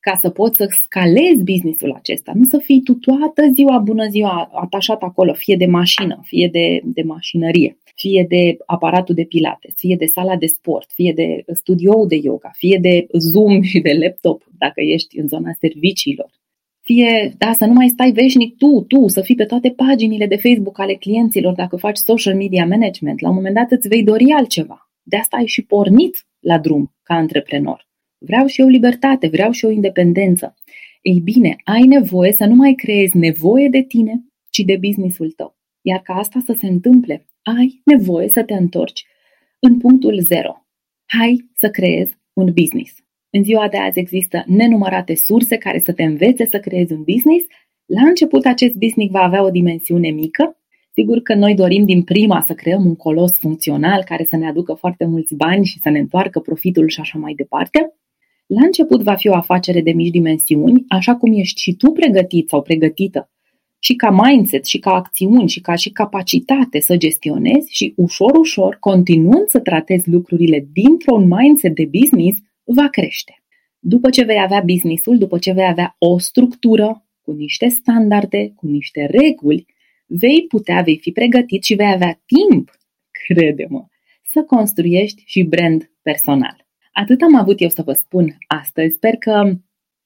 ca 0.00 0.18
să 0.20 0.30
poți 0.30 0.56
să 0.56 0.66
scalezi 0.82 1.44
businessul 1.44 1.92
acesta. 1.92 2.32
Nu 2.34 2.44
să 2.44 2.58
fii 2.58 2.82
tu 2.82 2.94
toată 2.94 3.42
ziua, 3.52 3.78
bună 3.78 4.08
ziua, 4.08 4.50
atașat 4.52 5.02
acolo, 5.02 5.32
fie 5.32 5.56
de 5.56 5.66
mașină, 5.66 6.20
fie 6.22 6.48
de, 6.52 6.80
de 6.84 7.02
mașinărie, 7.02 7.78
fie 7.94 8.26
de 8.28 8.56
aparatul 8.66 9.14
de 9.14 9.24
pilate, 9.24 9.72
fie 9.76 9.96
de 9.96 10.06
sala 10.06 10.36
de 10.36 10.46
sport, 10.46 10.90
fie 10.92 11.12
de 11.12 11.44
studioul 11.54 12.06
de 12.08 12.16
yoga, 12.16 12.50
fie 12.54 12.78
de 12.80 13.06
Zoom 13.12 13.62
și 13.62 13.80
de 13.80 13.92
laptop, 14.00 14.42
dacă 14.58 14.80
ești 14.80 15.18
în 15.18 15.28
zona 15.28 15.50
serviciilor. 15.58 16.30
Fie, 16.82 17.34
da, 17.38 17.52
să 17.52 17.66
nu 17.66 17.72
mai 17.72 17.88
stai 17.88 18.12
veșnic 18.12 18.56
tu, 18.56 18.84
tu, 18.88 19.08
să 19.08 19.20
fii 19.20 19.34
pe 19.34 19.44
toate 19.44 19.70
paginile 19.70 20.26
de 20.26 20.36
Facebook 20.36 20.78
ale 20.78 20.94
clienților 20.94 21.54
dacă 21.54 21.76
faci 21.76 21.96
social 21.96 22.34
media 22.34 22.66
management. 22.66 23.20
La 23.20 23.28
un 23.28 23.34
moment 23.34 23.54
dat 23.54 23.70
îți 23.70 23.88
vei 23.88 24.02
dori 24.02 24.30
altceva. 24.30 24.90
De 25.02 25.16
asta 25.16 25.36
ai 25.36 25.46
și 25.46 25.62
pornit 25.62 26.26
la 26.40 26.58
drum 26.58 26.94
ca 27.02 27.14
antreprenor. 27.14 27.89
Vreau 28.22 28.46
și 28.46 28.60
eu 28.60 28.68
libertate, 28.68 29.28
vreau 29.28 29.50
și 29.50 29.64
eu 29.64 29.70
independență. 29.70 30.54
Ei 31.02 31.20
bine, 31.20 31.56
ai 31.64 31.82
nevoie 31.82 32.32
să 32.32 32.44
nu 32.44 32.54
mai 32.54 32.72
creezi 32.72 33.16
nevoie 33.16 33.68
de 33.68 33.82
tine, 33.82 34.24
ci 34.50 34.58
de 34.58 34.76
businessul 34.76 35.30
tău. 35.30 35.56
Iar 35.82 36.00
ca 36.00 36.14
asta 36.14 36.40
să 36.44 36.56
se 36.58 36.66
întâmple, 36.66 37.26
ai 37.42 37.80
nevoie 37.84 38.28
să 38.28 38.42
te 38.42 38.54
întorci 38.54 39.06
în 39.60 39.78
punctul 39.78 40.20
zero. 40.20 40.66
Hai 41.06 41.50
să 41.54 41.70
creezi 41.70 42.18
un 42.32 42.52
business. 42.54 42.94
În 43.30 43.42
ziua 43.42 43.68
de 43.68 43.76
azi 43.76 43.98
există 43.98 44.44
nenumărate 44.46 45.14
surse 45.14 45.56
care 45.56 45.78
să 45.78 45.92
te 45.92 46.02
învețe 46.02 46.46
să 46.50 46.58
creezi 46.58 46.92
un 46.92 47.02
business. 47.02 47.46
La 47.86 48.02
început 48.02 48.44
acest 48.44 48.74
business 48.74 49.12
va 49.12 49.22
avea 49.22 49.44
o 49.44 49.50
dimensiune 49.50 50.10
mică. 50.10 50.54
Sigur 50.92 51.20
că 51.20 51.34
noi 51.34 51.54
dorim 51.54 51.84
din 51.84 52.02
prima 52.02 52.40
să 52.40 52.54
creăm 52.54 52.86
un 52.86 52.96
colos 52.96 53.32
funcțional 53.38 54.04
care 54.04 54.26
să 54.28 54.36
ne 54.36 54.46
aducă 54.46 54.74
foarte 54.74 55.04
mulți 55.04 55.34
bani 55.34 55.64
și 55.64 55.78
să 55.78 55.88
ne 55.88 55.98
întoarcă 55.98 56.40
profitul 56.40 56.88
și 56.88 57.00
așa 57.00 57.18
mai 57.18 57.34
departe. 57.34 57.94
La 58.56 58.64
început 58.64 59.02
va 59.02 59.14
fi 59.14 59.28
o 59.28 59.34
afacere 59.34 59.80
de 59.80 59.92
mici 59.92 60.10
dimensiuni, 60.10 60.84
așa 60.88 61.16
cum 61.16 61.32
ești 61.32 61.60
și 61.60 61.74
tu 61.74 61.90
pregătit 61.90 62.48
sau 62.48 62.62
pregătită 62.62 63.30
și 63.78 63.94
ca 63.94 64.10
mindset, 64.10 64.64
și 64.64 64.78
ca 64.78 64.90
acțiuni, 64.90 65.48
și 65.48 65.60
ca 65.60 65.74
și 65.74 65.90
capacitate 65.90 66.80
să 66.80 66.96
gestionezi 66.96 67.74
și 67.74 67.92
ușor, 67.96 68.36
ușor, 68.36 68.76
continuând 68.80 69.46
să 69.46 69.60
tratezi 69.60 70.10
lucrurile 70.10 70.68
dintr-un 70.72 71.28
mindset 71.28 71.74
de 71.74 71.90
business, 72.00 72.38
va 72.64 72.88
crește. 72.88 73.42
După 73.78 74.10
ce 74.10 74.24
vei 74.24 74.40
avea 74.40 74.62
businessul, 74.66 75.18
după 75.18 75.38
ce 75.38 75.52
vei 75.52 75.66
avea 75.66 75.96
o 75.98 76.18
structură 76.18 77.06
cu 77.22 77.32
niște 77.32 77.68
standarde, 77.68 78.52
cu 78.56 78.66
niște 78.66 79.06
reguli, 79.10 79.66
vei 80.06 80.44
putea, 80.48 80.82
vei 80.82 80.98
fi 80.98 81.10
pregătit 81.10 81.64
și 81.64 81.74
vei 81.74 81.92
avea 81.92 82.20
timp, 82.26 82.70
crede-mă, 83.10 83.84
să 84.22 84.42
construiești 84.42 85.22
și 85.26 85.42
brand 85.42 85.90
personal. 86.02 86.68
Atât 86.92 87.20
am 87.20 87.34
avut 87.34 87.60
eu 87.60 87.68
să 87.68 87.82
vă 87.82 87.92
spun 87.92 88.36
astăzi. 88.46 88.94
Sper 88.94 89.16
că 89.16 89.52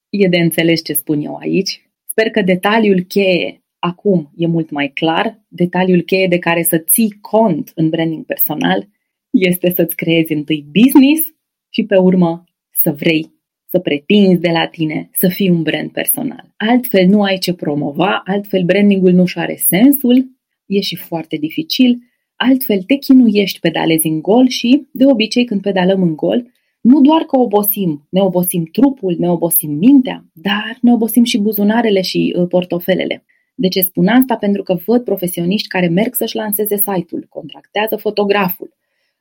e 0.08 0.28
de 0.28 0.36
înțeles 0.36 0.84
ce 0.84 0.92
spun 0.92 1.20
eu 1.20 1.36
aici. 1.36 1.90
Sper 2.04 2.30
că 2.30 2.42
detaliul 2.42 3.00
cheie 3.00 3.64
acum 3.78 4.32
e 4.36 4.46
mult 4.46 4.70
mai 4.70 4.88
clar. 4.88 5.44
Detaliul 5.48 6.00
cheie 6.00 6.26
de 6.26 6.38
care 6.38 6.62
să 6.62 6.78
ții 6.78 7.18
cont 7.20 7.72
în 7.74 7.88
branding 7.88 8.24
personal 8.24 8.88
este 9.30 9.72
să-ți 9.76 9.96
creezi 9.96 10.32
întâi 10.32 10.66
business 10.72 11.34
și 11.68 11.84
pe 11.84 11.96
urmă 11.96 12.44
să 12.70 12.92
vrei 12.92 13.32
să 13.74 13.78
pretinzi 13.78 14.40
de 14.40 14.50
la 14.50 14.66
tine 14.66 15.10
să 15.12 15.28
fii 15.28 15.50
un 15.50 15.62
brand 15.62 15.90
personal. 15.90 16.54
Altfel 16.56 17.06
nu 17.06 17.22
ai 17.22 17.38
ce 17.38 17.54
promova, 17.54 18.22
altfel 18.24 18.62
brandingul 18.62 19.12
nu-și 19.12 19.38
are 19.38 19.56
sensul, 19.56 20.30
e 20.66 20.80
și 20.80 20.96
foarte 20.96 21.36
dificil, 21.36 21.98
altfel 22.36 22.82
te 22.82 22.94
chinuiești, 22.94 23.60
pedalezi 23.60 24.06
în 24.06 24.20
gol 24.20 24.48
și, 24.48 24.86
de 24.92 25.06
obicei 25.06 25.44
când 25.44 25.60
pedalăm 25.60 26.02
în 26.02 26.16
gol, 26.16 26.52
nu 26.84 27.00
doar 27.00 27.22
că 27.22 27.38
obosim, 27.38 28.06
ne 28.08 28.20
obosim 28.20 28.64
trupul, 28.64 29.16
ne 29.18 29.30
obosim 29.30 29.70
mintea, 29.70 30.24
dar 30.32 30.78
ne 30.80 30.92
obosim 30.92 31.24
și 31.24 31.38
buzunarele 31.38 32.00
și 32.00 32.34
uh, 32.36 32.46
portofelele. 32.48 33.24
De 33.54 33.68
ce 33.68 33.80
spun 33.80 34.06
asta? 34.06 34.36
Pentru 34.36 34.62
că 34.62 34.74
văd 34.86 35.04
profesioniști 35.04 35.68
care 35.68 35.88
merg 35.88 36.14
să-și 36.14 36.36
lanseze 36.36 36.76
site-ul, 36.76 37.26
contractează 37.28 37.96
fotograful. 37.96 38.76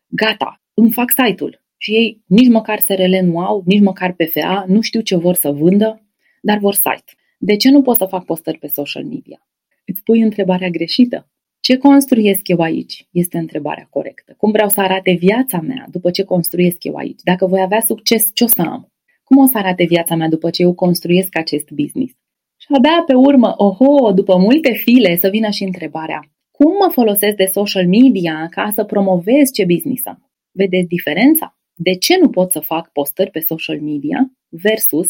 Gata, 0.07 0.61
îmi 0.73 0.91
fac 0.91 1.11
site-ul. 1.11 1.63
Și 1.77 1.91
ei 1.91 2.23
nici 2.25 2.47
măcar 2.47 2.79
SRL 2.79 3.15
nu 3.21 3.39
au, 3.39 3.63
nici 3.65 3.81
măcar 3.81 4.11
PFA, 4.13 4.65
nu 4.67 4.81
știu 4.81 5.01
ce 5.01 5.15
vor 5.15 5.35
să 5.35 5.51
vândă, 5.51 6.01
dar 6.41 6.57
vor 6.57 6.73
site. 6.73 7.13
De 7.37 7.55
ce 7.55 7.69
nu 7.69 7.81
pot 7.81 7.97
să 7.97 8.05
fac 8.05 8.25
postări 8.25 8.57
pe 8.57 8.67
social 8.67 9.03
media? 9.03 9.47
Îți 9.85 10.03
pui 10.03 10.21
întrebarea 10.21 10.69
greșită. 10.69 11.27
Ce 11.67 11.77
construiesc 11.77 12.47
eu 12.47 12.59
aici? 12.59 13.07
Este 13.11 13.37
întrebarea 13.37 13.87
corectă. 13.89 14.33
Cum 14.37 14.51
vreau 14.51 14.69
să 14.69 14.81
arate 14.81 15.11
viața 15.11 15.59
mea 15.59 15.87
după 15.91 16.11
ce 16.11 16.23
construiesc 16.23 16.83
eu 16.83 16.95
aici? 16.95 17.19
Dacă 17.23 17.45
voi 17.45 17.61
avea 17.61 17.79
succes, 17.79 18.31
ce 18.33 18.43
o 18.43 18.47
să 18.47 18.61
am? 18.61 18.91
Cum 19.23 19.37
o 19.37 19.45
să 19.45 19.57
arate 19.57 19.83
viața 19.83 20.15
mea 20.15 20.29
după 20.29 20.49
ce 20.49 20.61
eu 20.61 20.73
construiesc 20.73 21.37
acest 21.37 21.71
business? 21.71 22.13
Și 22.57 22.67
abia 22.77 23.03
pe 23.05 23.13
urmă, 23.13 23.53
oho, 23.57 24.11
după 24.11 24.37
multe 24.37 24.73
file, 24.73 25.17
să 25.19 25.29
vină 25.29 25.49
și 25.49 25.63
întrebarea. 25.63 26.19
Cum 26.51 26.71
mă 26.71 26.89
folosesc 26.91 27.35
de 27.35 27.45
social 27.45 27.87
media 27.87 28.47
ca 28.49 28.71
să 28.75 28.83
promovez 28.83 29.51
ce 29.53 29.65
business 29.65 30.05
am? 30.05 30.31
Vedeți 30.51 30.87
diferența? 30.87 31.57
De 31.73 31.95
ce 31.95 32.17
nu 32.17 32.29
pot 32.29 32.51
să 32.51 32.59
fac 32.59 32.91
postări 32.91 33.31
pe 33.31 33.39
social 33.39 33.79
media 33.79 34.31
versus 34.49 35.09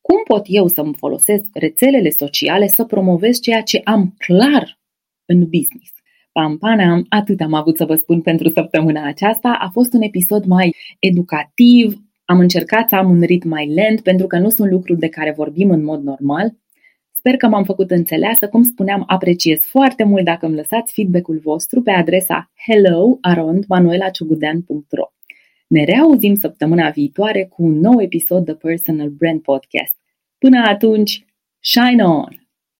cum 0.00 0.22
pot 0.26 0.44
eu 0.46 0.66
să-mi 0.66 0.94
folosesc 0.94 1.44
rețelele 1.52 2.10
sociale 2.10 2.66
să 2.66 2.84
promovez 2.84 3.40
ceea 3.40 3.62
ce 3.62 3.80
am 3.84 4.14
clar 4.18 4.78
în 5.26 5.38
business? 5.38 5.93
Pampana, 6.40 7.02
atât 7.08 7.40
am 7.40 7.54
avut 7.54 7.76
să 7.76 7.84
vă 7.84 7.94
spun 7.94 8.20
pentru 8.20 8.48
săptămâna 8.48 9.06
aceasta. 9.06 9.56
A 9.60 9.68
fost 9.68 9.92
un 9.92 10.02
episod 10.02 10.44
mai 10.44 10.76
educativ, 10.98 12.02
am 12.24 12.38
încercat 12.38 12.88
să 12.88 12.96
am 12.96 13.10
un 13.10 13.20
ritm 13.20 13.48
mai 13.48 13.68
lent 13.68 14.00
pentru 14.00 14.26
că 14.26 14.38
nu 14.38 14.48
sunt 14.48 14.70
lucruri 14.70 14.98
de 14.98 15.08
care 15.08 15.32
vorbim 15.36 15.70
în 15.70 15.84
mod 15.84 16.02
normal. 16.02 16.54
Sper 17.12 17.36
că 17.36 17.48
m-am 17.48 17.64
făcut 17.64 17.90
înțeleasă. 17.90 18.48
Cum 18.48 18.62
spuneam, 18.62 19.04
apreciez 19.06 19.60
foarte 19.60 20.04
mult 20.04 20.24
dacă 20.24 20.46
îmi 20.46 20.56
lăsați 20.56 20.92
feedback-ul 20.92 21.38
vostru 21.38 21.82
pe 21.82 21.90
adresa 21.90 22.52
hello.manuelaciugudean.ro 22.66 25.12
Ne 25.66 25.84
reauzim 25.84 26.34
săptămâna 26.34 26.90
viitoare 26.90 27.44
cu 27.44 27.62
un 27.62 27.80
nou 27.80 28.00
episod 28.00 28.44
de 28.44 28.54
Personal 28.54 29.08
Brand 29.08 29.40
Podcast. 29.40 29.94
Până 30.38 30.62
atunci, 30.66 31.24
shine 31.60 32.04
on! 32.04 32.43